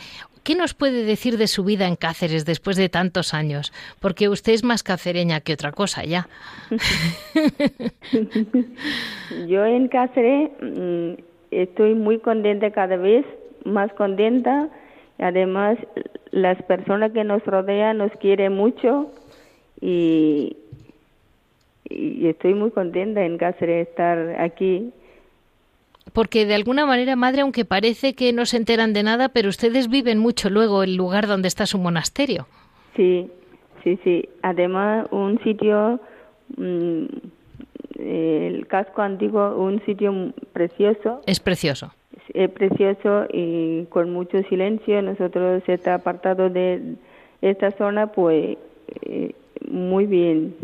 [0.42, 3.72] ¿qué nos puede decir de su vida en Cáceres después de tantos años?
[4.00, 6.28] Porque usted es más cacereña que otra cosa ya.
[9.48, 13.24] Yo en Cáceres mm, estoy muy contenta cada vez,
[13.64, 14.68] más contenta.
[15.18, 15.78] Además,
[16.30, 19.10] las personas que nos rodean nos quieren mucho
[19.80, 20.56] y,
[21.84, 24.92] y estoy muy contenta en Cáceres estar aquí
[26.12, 29.88] porque de alguna manera, madre, aunque parece que no se enteran de nada, pero ustedes
[29.88, 32.46] viven mucho luego el lugar donde está su monasterio.
[32.96, 33.30] Sí,
[33.84, 34.28] sí, sí.
[34.42, 36.00] Además, un sitio,
[36.56, 37.04] mm,
[38.00, 41.22] el casco antiguo, un sitio precioso.
[41.26, 41.92] Es precioso.
[42.34, 45.02] Es precioso y con mucho silencio.
[45.02, 46.94] Nosotros está apartado de
[47.42, 48.56] esta zona, pues
[49.02, 49.34] eh,
[49.68, 50.54] muy bien.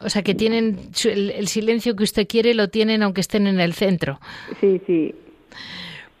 [0.00, 3.72] O sea, que tienen el, silencio que usted quiere, lo tienen aunque estén en el
[3.72, 4.18] centro.
[4.60, 5.14] Sí, sí.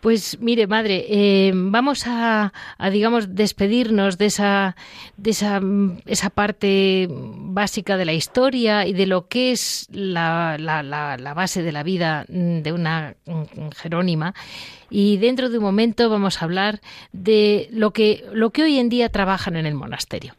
[0.02, 2.52] Pues mire, madre, eh, vamos a,
[2.90, 4.74] digamos, despedirnos de esa,
[5.16, 5.60] de esa,
[6.06, 11.62] esa parte básica de la historia y de lo que es la, la, la, base
[11.62, 13.14] de la vida de una
[13.76, 14.34] jerónima.
[14.90, 16.80] Y dentro de un momento vamos a hablar
[17.12, 20.34] de lo que, lo que hoy en día trabajan en el monasterio.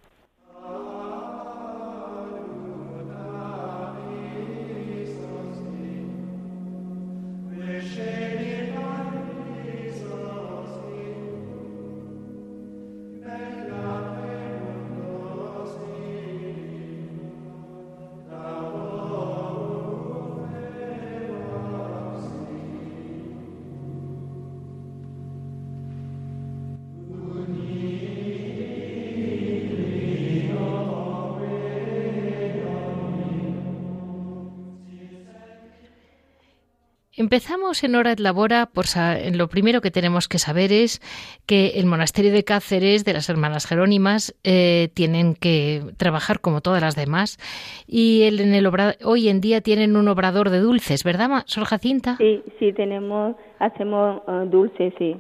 [37.34, 38.86] Empezamos en Hora et Labora, por
[39.34, 41.02] lo primero que tenemos que saber es
[41.48, 46.84] que el monasterio de Cáceres de las Hermanas Jerónimas eh, tienen que trabajar como todas
[46.84, 47.40] las demás
[47.88, 48.70] y el, en el
[49.04, 52.18] hoy en día tienen un obrador de dulces, ¿verdad, Sor Jacinta?
[52.18, 55.16] Sí, sí, tenemos, hacemos uh, dulces, sí.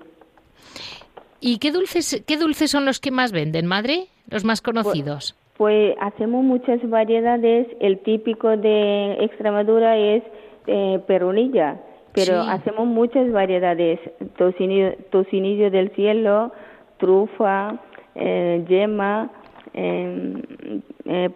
[1.41, 4.05] ¿Y qué dulces, qué dulces son los que más venden, madre?
[4.29, 5.35] Los más pues, conocidos.
[5.57, 7.65] Pues, hacemos muchas variedades.
[7.79, 10.21] El típico de Extremadura es
[10.67, 11.79] eh, peronilla
[12.13, 13.99] pero hacemos muchas variedades,
[14.37, 16.51] tocinillo, del cielo,
[16.97, 17.79] trufa,
[18.15, 19.29] eh, yema,
[19.73, 20.41] em,
[21.05, 21.29] eh,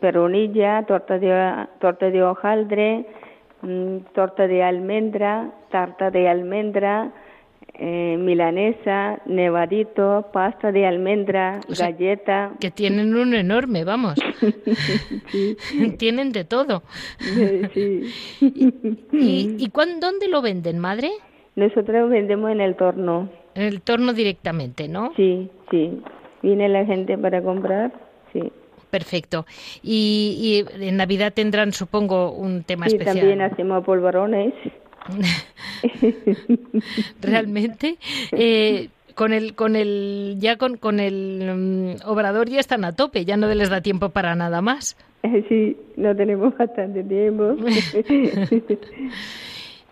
[0.00, 3.06] peronilla, torta de, torta de hojaldre,
[3.62, 7.12] mm, torta de almendra, tarta de almendra,
[7.74, 12.52] eh, milanesa, nevadito, pasta de almendra, galleta.
[12.60, 14.14] Que tienen un enorme, vamos.
[15.98, 16.82] tienen de todo.
[17.74, 18.02] Sí.
[19.12, 21.10] ¿Y, y, dónde lo venden, madre?
[21.56, 23.28] Nosotros vendemos en el torno.
[23.54, 25.12] En el torno directamente, ¿no?
[25.16, 26.02] Sí, sí.
[26.42, 27.92] Viene la gente para comprar,
[28.32, 28.52] sí.
[28.90, 29.46] Perfecto.
[29.82, 33.18] Y, y en Navidad tendrán, supongo, un tema sí, especial.
[33.18, 34.52] también hacemos polvorones.
[37.20, 37.98] Realmente.
[38.32, 43.24] Eh, con el con el ya con, con el mm, obrador ya están a tope
[43.24, 44.96] ya no les da tiempo para nada más
[45.48, 47.56] sí no tenemos bastante tiempo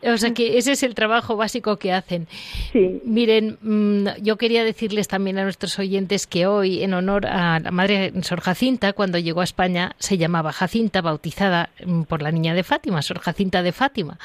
[0.03, 2.27] O sea que ese es el trabajo básico que hacen.
[2.73, 3.03] Sí.
[3.05, 7.71] Miren, mm, yo quería decirles también a nuestros oyentes que hoy, en honor a la
[7.71, 12.55] madre Sor Jacinta, cuando llegó a España, se llamaba Jacinta, bautizada mm, por la niña
[12.55, 14.19] de Fátima, Sor Jacinta de Fátima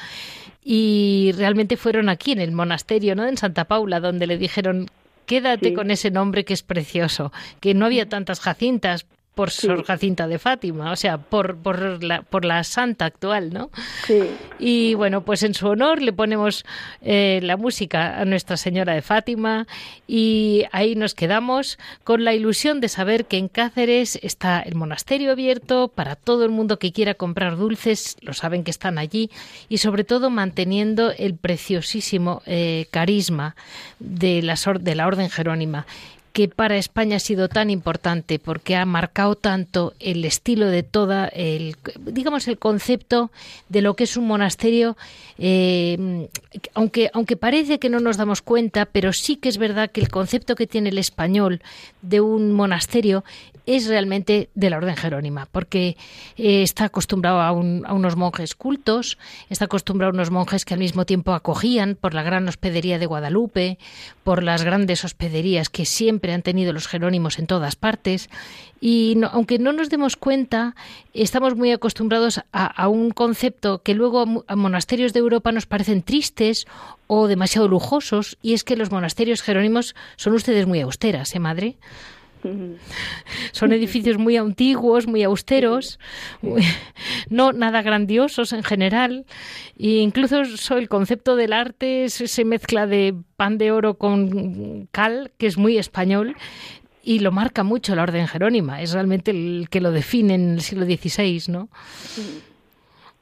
[0.68, 3.24] y realmente fueron aquí en el monasterio, ¿no?
[3.24, 4.90] En Santa Paula, donde le dijeron
[5.24, 10.26] quédate con ese nombre que es precioso, que no había tantas Jacintas, por Sor Jacinta
[10.26, 13.70] de Fátima, o sea, por, por, la, por la santa actual, ¿no?
[14.06, 14.22] Sí.
[14.58, 16.64] Y bueno, pues en su honor le ponemos
[17.02, 19.66] eh, la música a Nuestra Señora de Fátima
[20.08, 25.32] y ahí nos quedamos con la ilusión de saber que en Cáceres está el monasterio
[25.32, 29.30] abierto para todo el mundo que quiera comprar dulces, lo saben que están allí
[29.68, 33.54] y sobre todo manteniendo el preciosísimo eh, carisma
[33.98, 35.84] de la, de la Orden Jerónima
[36.36, 41.28] que para España ha sido tan importante porque ha marcado tanto el estilo de toda
[41.28, 43.30] el digamos el concepto
[43.70, 44.98] de lo que es un monasterio
[45.38, 46.28] eh,
[46.74, 50.10] aunque aunque parece que no nos damos cuenta pero sí que es verdad que el
[50.10, 51.62] concepto que tiene el español
[52.02, 53.24] de un monasterio
[53.66, 55.96] es realmente de la Orden Jerónima, porque
[56.36, 59.18] eh, está acostumbrado a, unos monjes cultos,
[59.50, 63.06] está acostumbrado a unos monjes que al mismo tiempo acogían por la gran hospedería de
[63.06, 63.78] Guadalupe,
[64.22, 68.30] por las grandes hospederías que siempre han tenido los Jerónimos en todas partes,
[68.80, 70.76] y aunque no nos demos cuenta,
[71.12, 76.66] estamos muy acostumbrados a, un concepto que luego a monasterios de Europa nos parecen tristes
[77.06, 81.76] o demasiado lujosos, y es que los monasterios jerónimos son ustedes muy austeras, ¿eh, madre?
[83.52, 85.98] Son edificios muy antiguos, muy austeros,
[87.30, 89.26] no nada grandiosos en general.
[89.78, 90.42] E incluso
[90.76, 95.78] el concepto del arte se mezcla de pan de oro con cal, que es muy
[95.78, 96.36] español,
[97.02, 98.82] y lo marca mucho la Orden Jerónima.
[98.82, 101.68] Es realmente el que lo define en el siglo XVI, ¿no?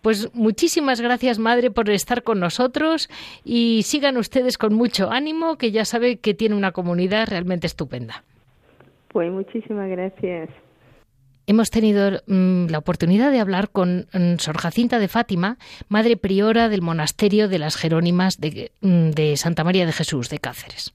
[0.00, 3.08] Pues muchísimas gracias, Madre, por estar con nosotros
[3.44, 8.24] y sigan ustedes con mucho ánimo, que ya sabe que tiene una comunidad realmente estupenda.
[9.14, 10.50] Pues muchísimas gracias.
[11.46, 15.56] Hemos tenido mm, la oportunidad de hablar con mm, Sor Jacinta de Fátima,
[15.88, 20.40] madre priora del monasterio de las Jerónimas de, mm, de Santa María de Jesús de
[20.40, 20.94] Cáceres.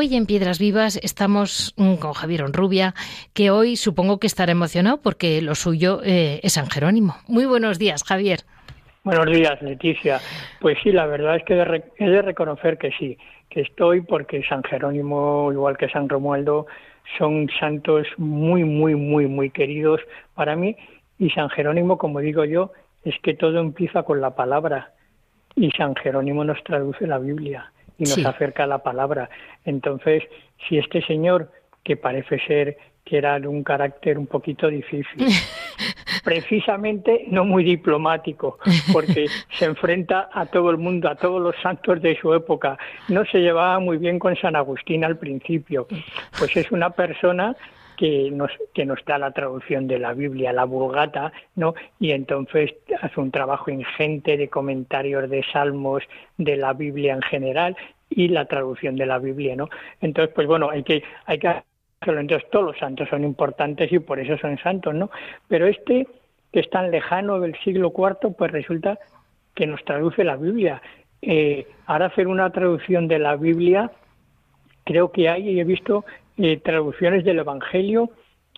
[0.00, 2.94] Hoy en Piedras Vivas estamos mm, con Javier Onrubia,
[3.34, 7.16] que hoy supongo que estará emocionado porque lo suyo eh, es San Jerónimo.
[7.28, 8.38] Muy buenos días, Javier.
[9.04, 10.18] Buenos días, Leticia.
[10.58, 11.52] Pues sí, la verdad es que
[11.98, 13.18] he de reconocer que sí,
[13.50, 16.66] que estoy porque San Jerónimo, igual que San Romualdo,
[17.18, 20.00] son santos muy, muy, muy, muy queridos
[20.34, 20.76] para mí.
[21.18, 22.72] Y San Jerónimo, como digo yo,
[23.04, 24.94] es que todo empieza con la palabra.
[25.56, 27.70] Y San Jerónimo nos traduce la Biblia
[28.00, 29.28] y nos acerca a la palabra.
[29.64, 30.22] Entonces,
[30.66, 31.52] si este señor,
[31.84, 35.26] que parece ser que era de un carácter un poquito difícil,
[36.24, 38.58] precisamente no muy diplomático,
[38.92, 39.26] porque
[39.58, 42.78] se enfrenta a todo el mundo, a todos los santos de su época.
[43.08, 45.86] No se llevaba muy bien con San Agustín al principio,
[46.38, 47.54] pues es una persona
[48.00, 51.74] que nos, que nos da la traducción de la Biblia, la Vulgata, ¿no?
[51.98, 52.72] Y entonces
[53.02, 56.02] hace un trabajo ingente de comentarios de salmos
[56.38, 57.76] de la Biblia en general
[58.08, 59.68] y la traducción de la Biblia, ¿no?
[60.00, 62.22] Entonces, pues bueno, hay que, hay que hacerlo.
[62.22, 65.10] Entonces, todos los santos son importantes y por eso son santos, ¿no?
[65.46, 66.08] Pero este,
[66.54, 68.98] que es tan lejano del siglo IV, pues resulta
[69.54, 70.80] que nos traduce la Biblia.
[71.20, 73.90] Eh, ahora hacer una traducción de la Biblia,
[74.84, 76.06] creo que hay, y he visto
[76.40, 78.10] eh, traducciones del Evangelio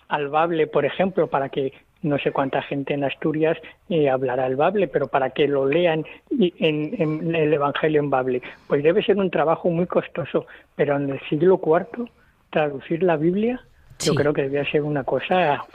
[0.07, 3.57] al Bable, por ejemplo, para que no sé cuánta gente en Asturias
[3.89, 8.83] eh, hablará el Bable, pero para que lo lean en, el Evangelio en Bable, pues
[8.83, 12.09] debe ser un trabajo muy costoso, pero en el siglo IV
[12.49, 13.61] traducir la Biblia,
[13.99, 15.65] yo creo que debía ser una cosa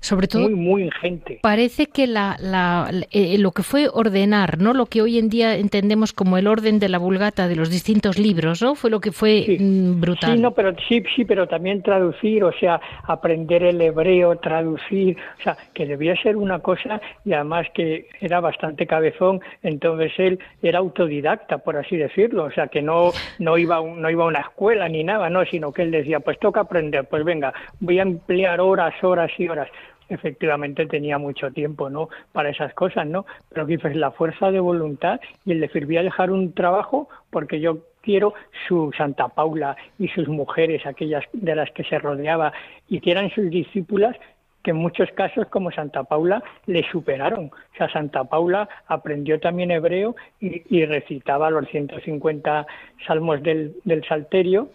[0.00, 1.38] sobre todo muy muy ingente.
[1.42, 4.72] Parece que la, la, eh, lo que fue ordenar, ¿no?
[4.72, 8.18] Lo que hoy en día entendemos como el orden de la Vulgata de los distintos
[8.18, 8.74] libros, ¿no?
[8.74, 10.36] Fue lo que fue mm, brutal.
[10.36, 15.42] Sí, no, pero sí, sí, pero también traducir, o sea, aprender el hebreo, traducir, o
[15.42, 20.78] sea, que debía ser una cosa y además que era bastante cabezón, entonces él era
[20.78, 24.88] autodidacta, por así decirlo, o sea, que no no iba no iba a una escuela
[24.88, 28.60] ni nada, no, sino que él decía, pues toca aprender, pues venga, voy a emplear
[28.60, 29.68] horas, horas y horas
[30.10, 35.20] efectivamente tenía mucho tiempo no para esas cosas no pero que la fuerza de voluntad
[35.44, 38.34] y él le servía dejar un trabajo porque yo quiero
[38.66, 42.52] su Santa Paula y sus mujeres aquellas de las que se rodeaba
[42.88, 44.16] y que eran sus discípulas
[44.62, 47.46] que en muchos casos, como Santa Paula, le superaron.
[47.46, 52.66] O sea, Santa Paula aprendió también hebreo y, recitaba los 150
[53.06, 54.68] salmos del, del Salterio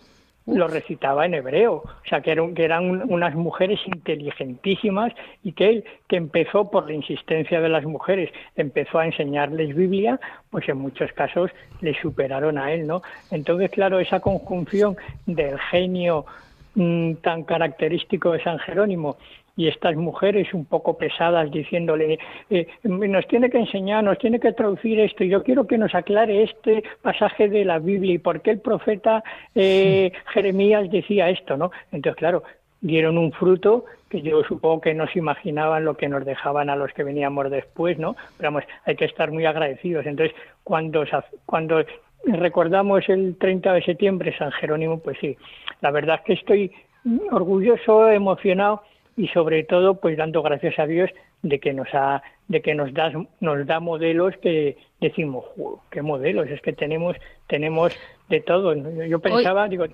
[0.45, 5.11] lo recitaba en hebreo, o sea que eran, unas mujeres inteligentísimas
[5.43, 10.19] y que él, que empezó por la insistencia de las mujeres, empezó a enseñarles Biblia,
[10.51, 11.49] pues en muchos casos
[11.81, 13.01] le superaron a él, ¿no?
[13.31, 16.25] Entonces, claro, esa conjunción del genio
[16.75, 19.17] mm, tan característico de San Jerónimo
[19.57, 24.51] y estas mujeres un poco pesadas diciéndole, eh, nos tiene que enseñar, nos tiene que
[24.51, 28.41] traducir esto, y yo quiero que nos aclare este pasaje de la Biblia y por
[28.41, 31.71] qué el profeta eh, Jeremías decía esto, ¿no?
[31.91, 32.43] Entonces, claro,
[32.81, 36.75] dieron un fruto que yo supongo que no se imaginaban lo que nos dejaban a
[36.75, 38.15] los que veníamos después, ¿no?
[38.37, 40.05] Pero vamos, hay que estar muy agradecidos.
[40.05, 41.03] Entonces, cuando,
[41.45, 41.83] cuando
[42.25, 45.37] recordamos el 30 de septiembre San Jerónimo, pues sí,
[45.81, 46.71] la verdad es que estoy
[47.31, 48.81] orgulloso, emocionado
[49.17, 51.09] y sobre todo pues dando gracias a Dios
[51.41, 55.45] de que nos ha de que nos da nos da modelos que decimos
[55.89, 57.15] qué modelos es que tenemos
[57.47, 57.93] tenemos
[58.29, 59.85] de todo yo pensaba digo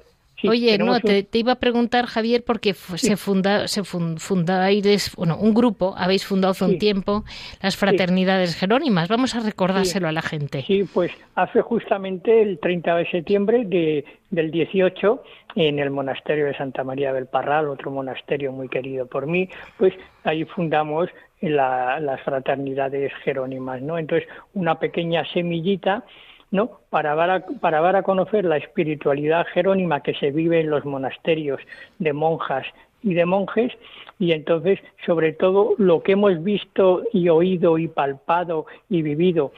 [0.48, 5.94] Oye, no, te, iba a preguntar, Javier, porque se funda, se fundáis, bueno, un grupo,
[5.98, 7.24] habéis fundado hace un tiempo
[7.62, 9.08] las Fraternidades Jerónimas.
[9.08, 10.64] Vamos a recordárselo a la gente.
[10.64, 15.24] Sí, pues hace justamente el 30 de septiembre de, del 18,
[15.56, 19.94] en el monasterio de Santa María del Parral, otro monasterio muy querido por mí, pues
[20.24, 21.10] ahí fundamos
[21.42, 23.98] las Fraternidades Jerónimas, ¿no?
[23.98, 26.04] Entonces, una pequeña semillita
[26.52, 26.80] ¿no?
[26.90, 31.60] Para dar, a, para a conocer la espiritualidad jerónima que se vive en los monasterios
[32.00, 32.66] de monjas
[33.02, 33.72] y de monjes
[34.20, 39.52] y entonces sobre todo lo que hemos visto y oído y palpado y vivido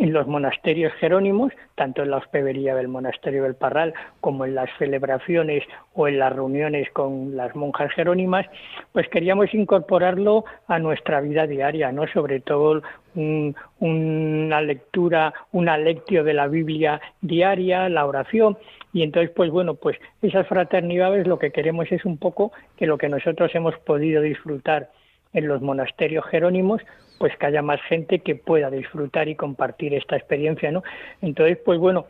[0.00, 3.92] en los monasterios jerónimos, tanto en la hospedería del monasterio del Parral
[4.22, 8.46] como en las celebraciones o en las reuniones con las monjas jerónimas,
[8.92, 12.06] pues queríamos incorporarlo a nuestra vida diaria, ¿no?
[12.08, 12.82] Sobre todo
[13.14, 18.56] una lectura, una lectio de la Biblia diaria, la oración,
[18.94, 22.96] y entonces, pues bueno, pues esas fraternidades lo que queremos es un poco que lo
[22.96, 24.88] que nosotros hemos podido disfrutar
[25.32, 26.82] en los monasterios jerónimos,
[27.18, 30.82] pues que haya más gente que pueda disfrutar y compartir esta experiencia, ¿no?
[31.20, 32.06] Entonces, pues bueno,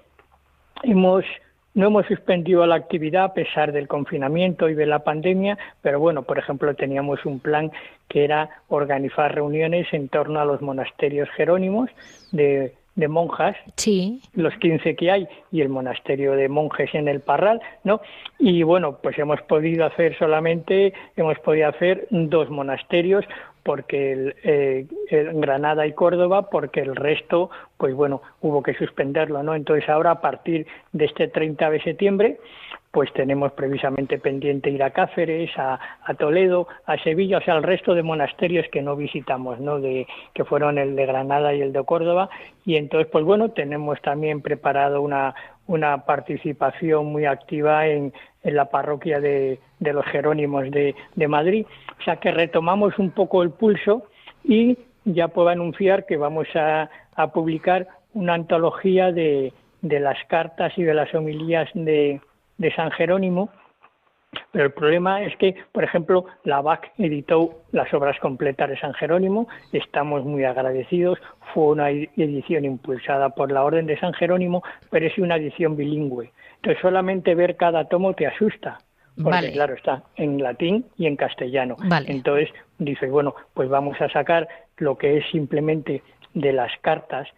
[0.83, 1.25] hemos
[1.73, 6.23] no hemos suspendido la actividad a pesar del confinamiento y de la pandemia, pero bueno,
[6.23, 7.71] por ejemplo, teníamos un plan
[8.09, 11.89] que era organizar reuniones en torno a los monasterios jerónimos
[12.33, 14.21] de, de monjas, sí.
[14.35, 18.01] los 15 que hay, y el monasterio de monjes en el Parral, ¿no?
[18.39, 23.25] Y bueno, pues hemos podido hacer solamente, hemos podido hacer dos monasterios,
[23.63, 29.55] porque eh, el, Granada y Córdoba, porque el resto, pues bueno, hubo que suspenderlo, ¿no?
[29.55, 32.39] Entonces ahora a partir de este 30 de septiembre,
[32.91, 35.79] pues tenemos precisamente pendiente ir a Cáceres, a,
[36.19, 39.81] Toledo, a Sevilla, o sea, al resto de monasterios que no visitamos, ¿no?
[39.81, 42.29] De, que fueron el de Granada y el de Córdoba,
[42.65, 45.35] y entonces, pues bueno, tenemos también preparado una,
[45.69, 51.67] una participación muy activa en, en la parroquia de, de los Jerónimos de, de, Madrid.
[52.01, 54.05] O sea que retomamos un poco el pulso
[54.43, 60.73] y ya puedo anunciar que vamos a, a publicar una antología de, de, las cartas
[60.77, 62.21] y de las homilías de,
[62.59, 63.51] de San Jerónimo,
[64.53, 68.95] pero el problema es que, por ejemplo, la BAC editó las obras completas de San
[68.95, 71.19] Jerónimo, estamos muy agradecidos,
[71.53, 76.33] fue una edición impulsada por la Orden de San Jerónimo, pero es una edición bilingüe.
[76.57, 78.79] Entonces solamente ver cada tomo te asusta,
[79.23, 81.77] porque claro, está en latín y en castellano.
[82.07, 82.49] Entonces
[82.79, 86.03] dice, bueno, pues vamos a sacar lo que es simplemente
[86.35, 87.29] de las cartas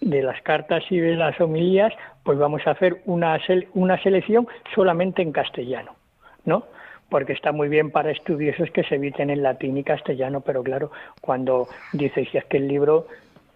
[0.00, 3.38] de las cartas y de las homilías, pues vamos a hacer una,
[3.74, 5.96] una selección solamente en castellano,
[6.44, 6.64] ¿no?
[7.10, 10.90] Porque está muy bien para estudiosos que se eviten en latín y castellano, pero claro,
[11.20, 13.06] cuando dices, si es que el libro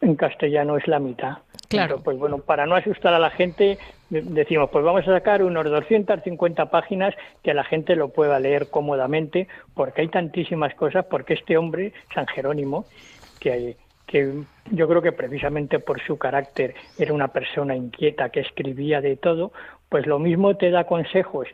[0.03, 1.39] en castellano es la mitad.
[1.69, 2.03] Claro.
[2.05, 3.79] pues bueno, para no asustar a la gente,
[4.11, 9.49] decimos, pues vamos a sacar unos 250 páginas que la gente lo pueda leer cómodamente,
[9.73, 12.85] porque hay tantísimas cosas, porque este hombre, San Jerónimo,
[13.41, 13.77] que
[14.13, 19.17] que yo creo que precisamente por su carácter era una persona inquieta que escribía de
[19.17, 19.53] todo,
[19.89, 21.49] pues lo mismo te da consejos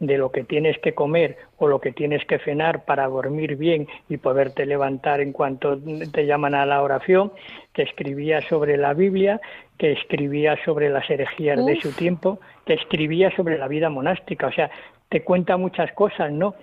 [0.00, 3.86] de lo que tienes que comer o lo que tienes que cenar para dormir bien
[4.08, 5.78] y poderte levantar en cuanto
[6.12, 7.32] te llaman a la oración,
[7.72, 9.40] que escribía sobre la Biblia,
[9.78, 14.52] que escribía sobre las herejías de su tiempo, que escribía sobre la vida monástica, o
[14.52, 14.70] sea,
[15.08, 16.54] te cuenta muchas cosas, ¿no?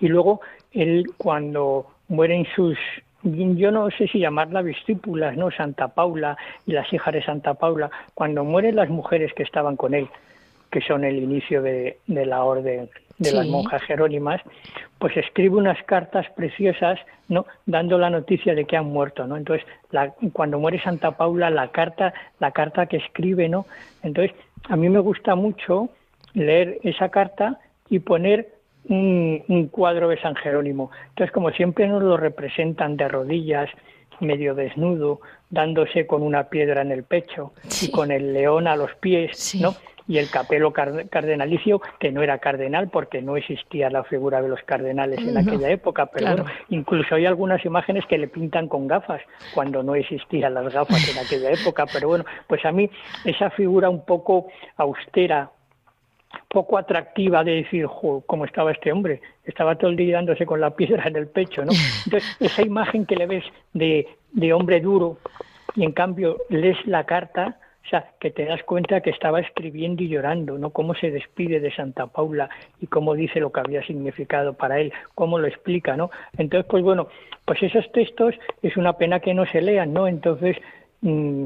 [0.00, 0.40] Y luego
[0.72, 2.78] él cuando mueren sus
[3.22, 5.50] yo no sé si llamarla discípulas, ¿no?
[5.50, 9.94] Santa Paula y las hijas de Santa Paula, cuando mueren las mujeres que estaban con
[9.94, 10.08] él,
[10.70, 12.88] que son el inicio de, la orden
[13.18, 14.40] de las monjas jerónimas,
[14.98, 16.98] pues escribe unas cartas preciosas,
[17.28, 17.46] ¿no?
[17.64, 19.36] Dando la noticia de que han muerto, ¿no?
[19.36, 19.66] Entonces,
[20.32, 23.66] cuando muere Santa Paula, la carta, la carta que escribe, ¿no?
[24.02, 24.36] Entonces,
[24.68, 25.88] a mí me gusta mucho
[26.34, 27.58] leer esa carta
[27.88, 28.48] y poner
[28.88, 30.90] un, un cuadro de San Jerónimo.
[31.08, 33.70] Entonces, como siempre nos lo representan de rodillas,
[34.20, 37.52] medio desnudo, dándose con una piedra en el pecho
[37.82, 39.74] y con el león a los pies, ¿no?
[40.08, 44.62] Y el capelo cardenalicio, que no era cardenal porque no existía la figura de los
[44.62, 49.20] cardenales en aquella época, pero bueno, incluso hay algunas imágenes que le pintan con gafas
[49.52, 52.88] cuando no existían las gafas en aquella época, pero bueno, pues a mí
[53.24, 54.46] esa figura un poco
[54.76, 55.50] austera,
[56.48, 57.86] poco atractiva de decir,
[58.26, 61.64] cómo estaba este hombre, estaba todo el día dándose con la piedra en el pecho,
[61.64, 61.72] ¿no?
[62.04, 65.18] Entonces, esa imagen que le ves de, de hombre duro
[65.74, 70.02] y en cambio lees la carta, o sea, que te das cuenta que estaba escribiendo
[70.02, 70.70] y llorando, ¿no?
[70.70, 72.48] Cómo se despide de Santa Paula
[72.80, 76.10] y cómo dice lo que había significado para él, cómo lo explica, ¿no?
[76.36, 77.08] Entonces, pues bueno,
[77.44, 80.08] pues esos textos es una pena que no se lean, ¿no?
[80.08, 80.56] Entonces
[81.02, 81.44] mm,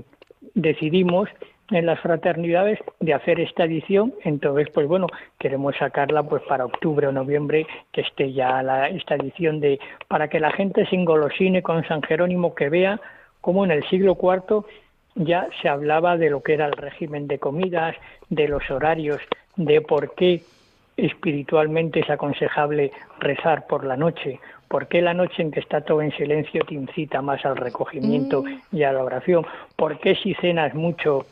[0.55, 1.29] decidimos
[1.71, 4.15] en las fraternidades de hacer esta edición.
[4.25, 5.07] Entonces, pues bueno,
[5.39, 10.29] queremos sacarla pues para octubre o noviembre, que esté ya la, esta edición de para
[10.29, 13.01] que la gente se engolosine con San Jerónimo, que vea
[13.41, 14.65] cómo en el siglo IV
[15.15, 17.97] ya se hablaba de lo que era el régimen de comidas,
[18.29, 19.21] de los horarios,
[19.57, 20.43] de por qué
[20.97, 26.03] espiritualmente es aconsejable rezar por la noche, por qué la noche en que está todo
[26.03, 28.77] en silencio te incita más al recogimiento mm.
[28.77, 29.47] y a la oración,
[29.77, 31.27] por qué si cenas mucho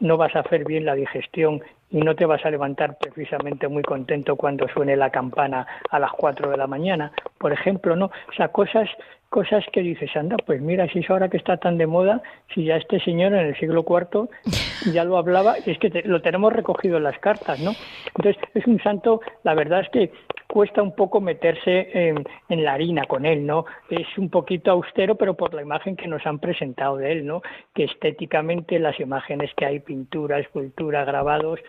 [0.00, 3.82] no vas a hacer bien la digestión y no te vas a levantar precisamente muy
[3.82, 8.06] contento cuando suene la campana a las 4 de la mañana, por ejemplo, ¿no?
[8.06, 8.88] O sea, cosas
[9.28, 12.22] cosas que dices, anda, pues mira, si es ahora que está tan de moda,
[12.54, 14.28] si ya este señor en el siglo IV
[14.92, 17.72] ya lo hablaba, y es que lo tenemos recogido en las cartas, ¿no?
[18.16, 20.12] Entonces, es un santo, la verdad es que
[20.46, 23.66] cuesta un poco meterse en, en, la harina con él, ¿no?
[23.90, 27.42] Es un poquito austero, pero por la imagen que nos han presentado de él, ¿no?
[27.74, 31.60] Que estéticamente las imágenes que hay, pintura, escultura, grabados,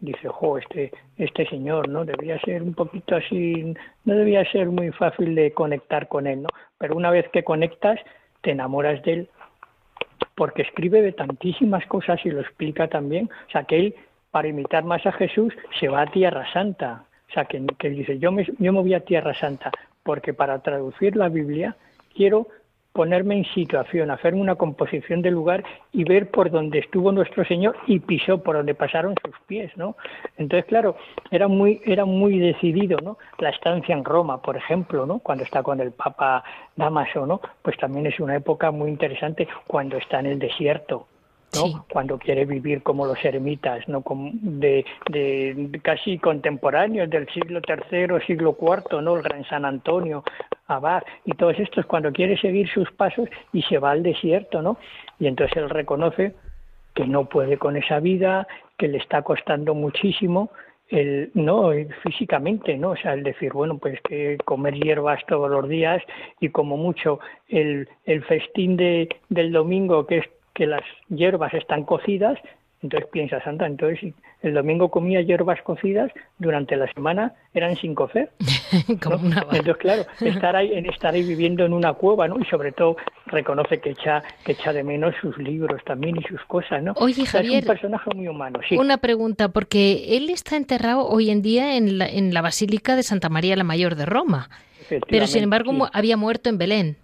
[0.00, 2.04] dice, jo, este, este señor, ¿no?
[2.04, 3.74] Debía ser un poquito así,
[4.04, 6.48] no debía ser muy fácil de conectar con él, ¿no?
[6.78, 8.00] Pero una vez que conectas,
[8.40, 9.28] te enamoras de él,
[10.34, 13.28] porque escribe de tantísimas cosas y lo explica también.
[13.48, 13.94] O sea, que él,
[14.30, 17.04] para imitar más a Jesús, se va a Tierra Santa.
[17.28, 19.70] O sea, que, que dice, yo me, yo me voy a Tierra Santa,
[20.02, 21.76] porque para traducir la Biblia
[22.14, 22.48] quiero
[22.92, 25.62] ponerme en situación, hacerme una composición del lugar
[25.92, 29.96] y ver por dónde estuvo nuestro Señor y pisó por donde pasaron sus pies, ¿no?
[30.36, 30.96] Entonces, claro,
[31.30, 33.18] era muy, era muy decidido, ¿no?
[33.38, 35.20] La estancia en Roma, por ejemplo, ¿no?
[35.20, 36.42] Cuando está con el Papa
[36.76, 37.40] Damaso, ¿no?
[37.62, 41.06] Pues también es una época muy interesante cuando está en el desierto,
[41.54, 41.84] ¿no?
[41.90, 44.02] Cuando quiere vivir como los eremitas, ¿no?
[44.06, 49.16] de, de, casi contemporáneos del siglo III, siglo IV, ¿no?
[49.16, 50.22] El Gran San Antonio,
[50.66, 54.78] Abad y todos estos, cuando quiere seguir sus pasos y se va al desierto, ¿no?
[55.18, 56.34] Y entonces él reconoce
[56.94, 58.46] que no puede con esa vida,
[58.78, 60.50] que le está costando muchísimo,
[60.90, 61.70] el no
[62.02, 66.02] físicamente no o sea el decir bueno pues que comer hierbas todos los días
[66.40, 71.84] y como mucho el, el festín de, del domingo que es que las hierbas están
[71.84, 72.38] cocidas,
[72.82, 78.30] entonces piensas, anda, entonces el domingo comía hierbas cocidas, durante la semana eran sin cocer.
[78.88, 82.38] Entonces, claro, estar ahí, en estar ahí viviendo en una cueva, ¿no?
[82.38, 82.96] Y sobre todo
[83.26, 86.94] reconoce que echa, que echa de menos sus libros también y sus cosas, ¿no?
[86.96, 88.78] Oye, Javier, es un personaje muy humano, sí.
[88.78, 93.02] Una pregunta, porque él está enterrado hoy en día en la, en la Basílica de
[93.02, 94.48] Santa María la Mayor de Roma,
[95.08, 96.96] pero sin embargo había muerto en Belén.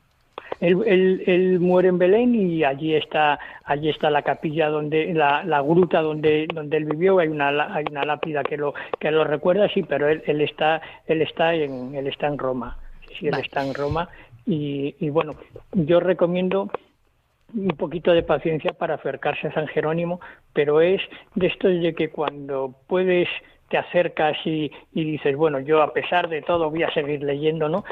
[0.61, 6.01] Él, muere en Belén y allí está allí está la capilla donde la, la gruta
[6.01, 7.19] donde donde él vivió.
[7.19, 10.81] Hay una hay una lápida que lo que lo recuerda sí pero él, él está
[11.07, 12.79] él está en él está en Roma.
[13.19, 14.09] Sí él está en Roma.
[14.47, 15.35] Y, y bueno
[15.73, 16.71] yo recomiendo
[17.55, 20.21] un poquito de paciencia para acercarse a San Jerónimo
[20.53, 21.03] pero es
[21.35, 23.29] de esto de que cuando puedes
[23.69, 27.69] te acercas y, y, dices, bueno, yo a pesar de todo voy a seguir leyendo,
[27.69, 27.85] ¿no?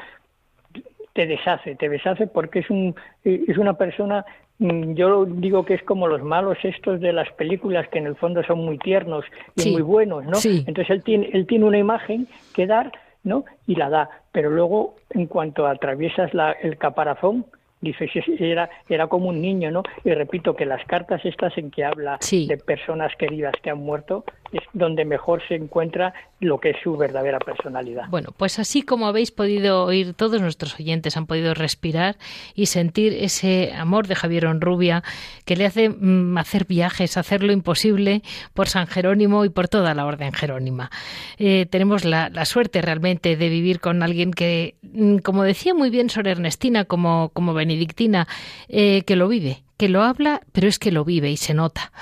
[1.14, 2.94] Te deshace, te deshace porque es, un,
[3.24, 4.26] es una persona,
[4.58, 8.16] mm, yo digo que es como los malos estos de las películas que en el
[8.16, 9.24] fondo son muy tiernos
[9.56, 10.38] y muy buenos, ¿no?
[10.44, 12.92] Entonces él tiene, él tiene una imagen que dar,
[13.22, 13.44] ¿no?
[13.66, 17.46] Y la da, pero luego en cuanto atraviesas la, el caparazón,
[17.80, 18.10] dices,
[18.40, 19.84] era, era como un niño, ¿no?
[20.04, 24.24] Y repito que las cartas estas en que habla de personas queridas que han muerto,
[24.54, 28.08] es donde mejor se encuentra lo que es su verdadera personalidad.
[28.08, 32.16] Bueno, pues así como habéis podido oír, todos nuestros oyentes han podido respirar
[32.54, 35.02] y sentir ese amor de Javier Onrubia
[35.44, 39.94] que le hace mm, hacer viajes, hacer lo imposible por San Jerónimo y por toda
[39.94, 40.90] la Orden Jerónima.
[41.38, 46.10] Eh, tenemos la, suerte realmente de vivir con alguien que, mm, como decía muy bien
[46.10, 48.28] Sor Ernestina, como, como benedictina,
[48.68, 51.92] eh, que lo vive, que lo habla, pero es que lo vive y se nota.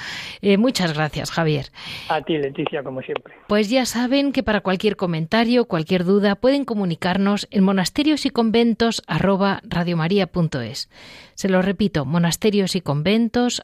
[0.41, 1.67] Eh, muchas gracias, Javier.
[2.09, 3.35] A ti, Leticia, como siempre.
[3.49, 9.03] Pues ya saben que para cualquier comentario, cualquier duda, pueden comunicarnos en monasterios y conventos
[11.35, 13.63] Se lo repito, monasterios y conventos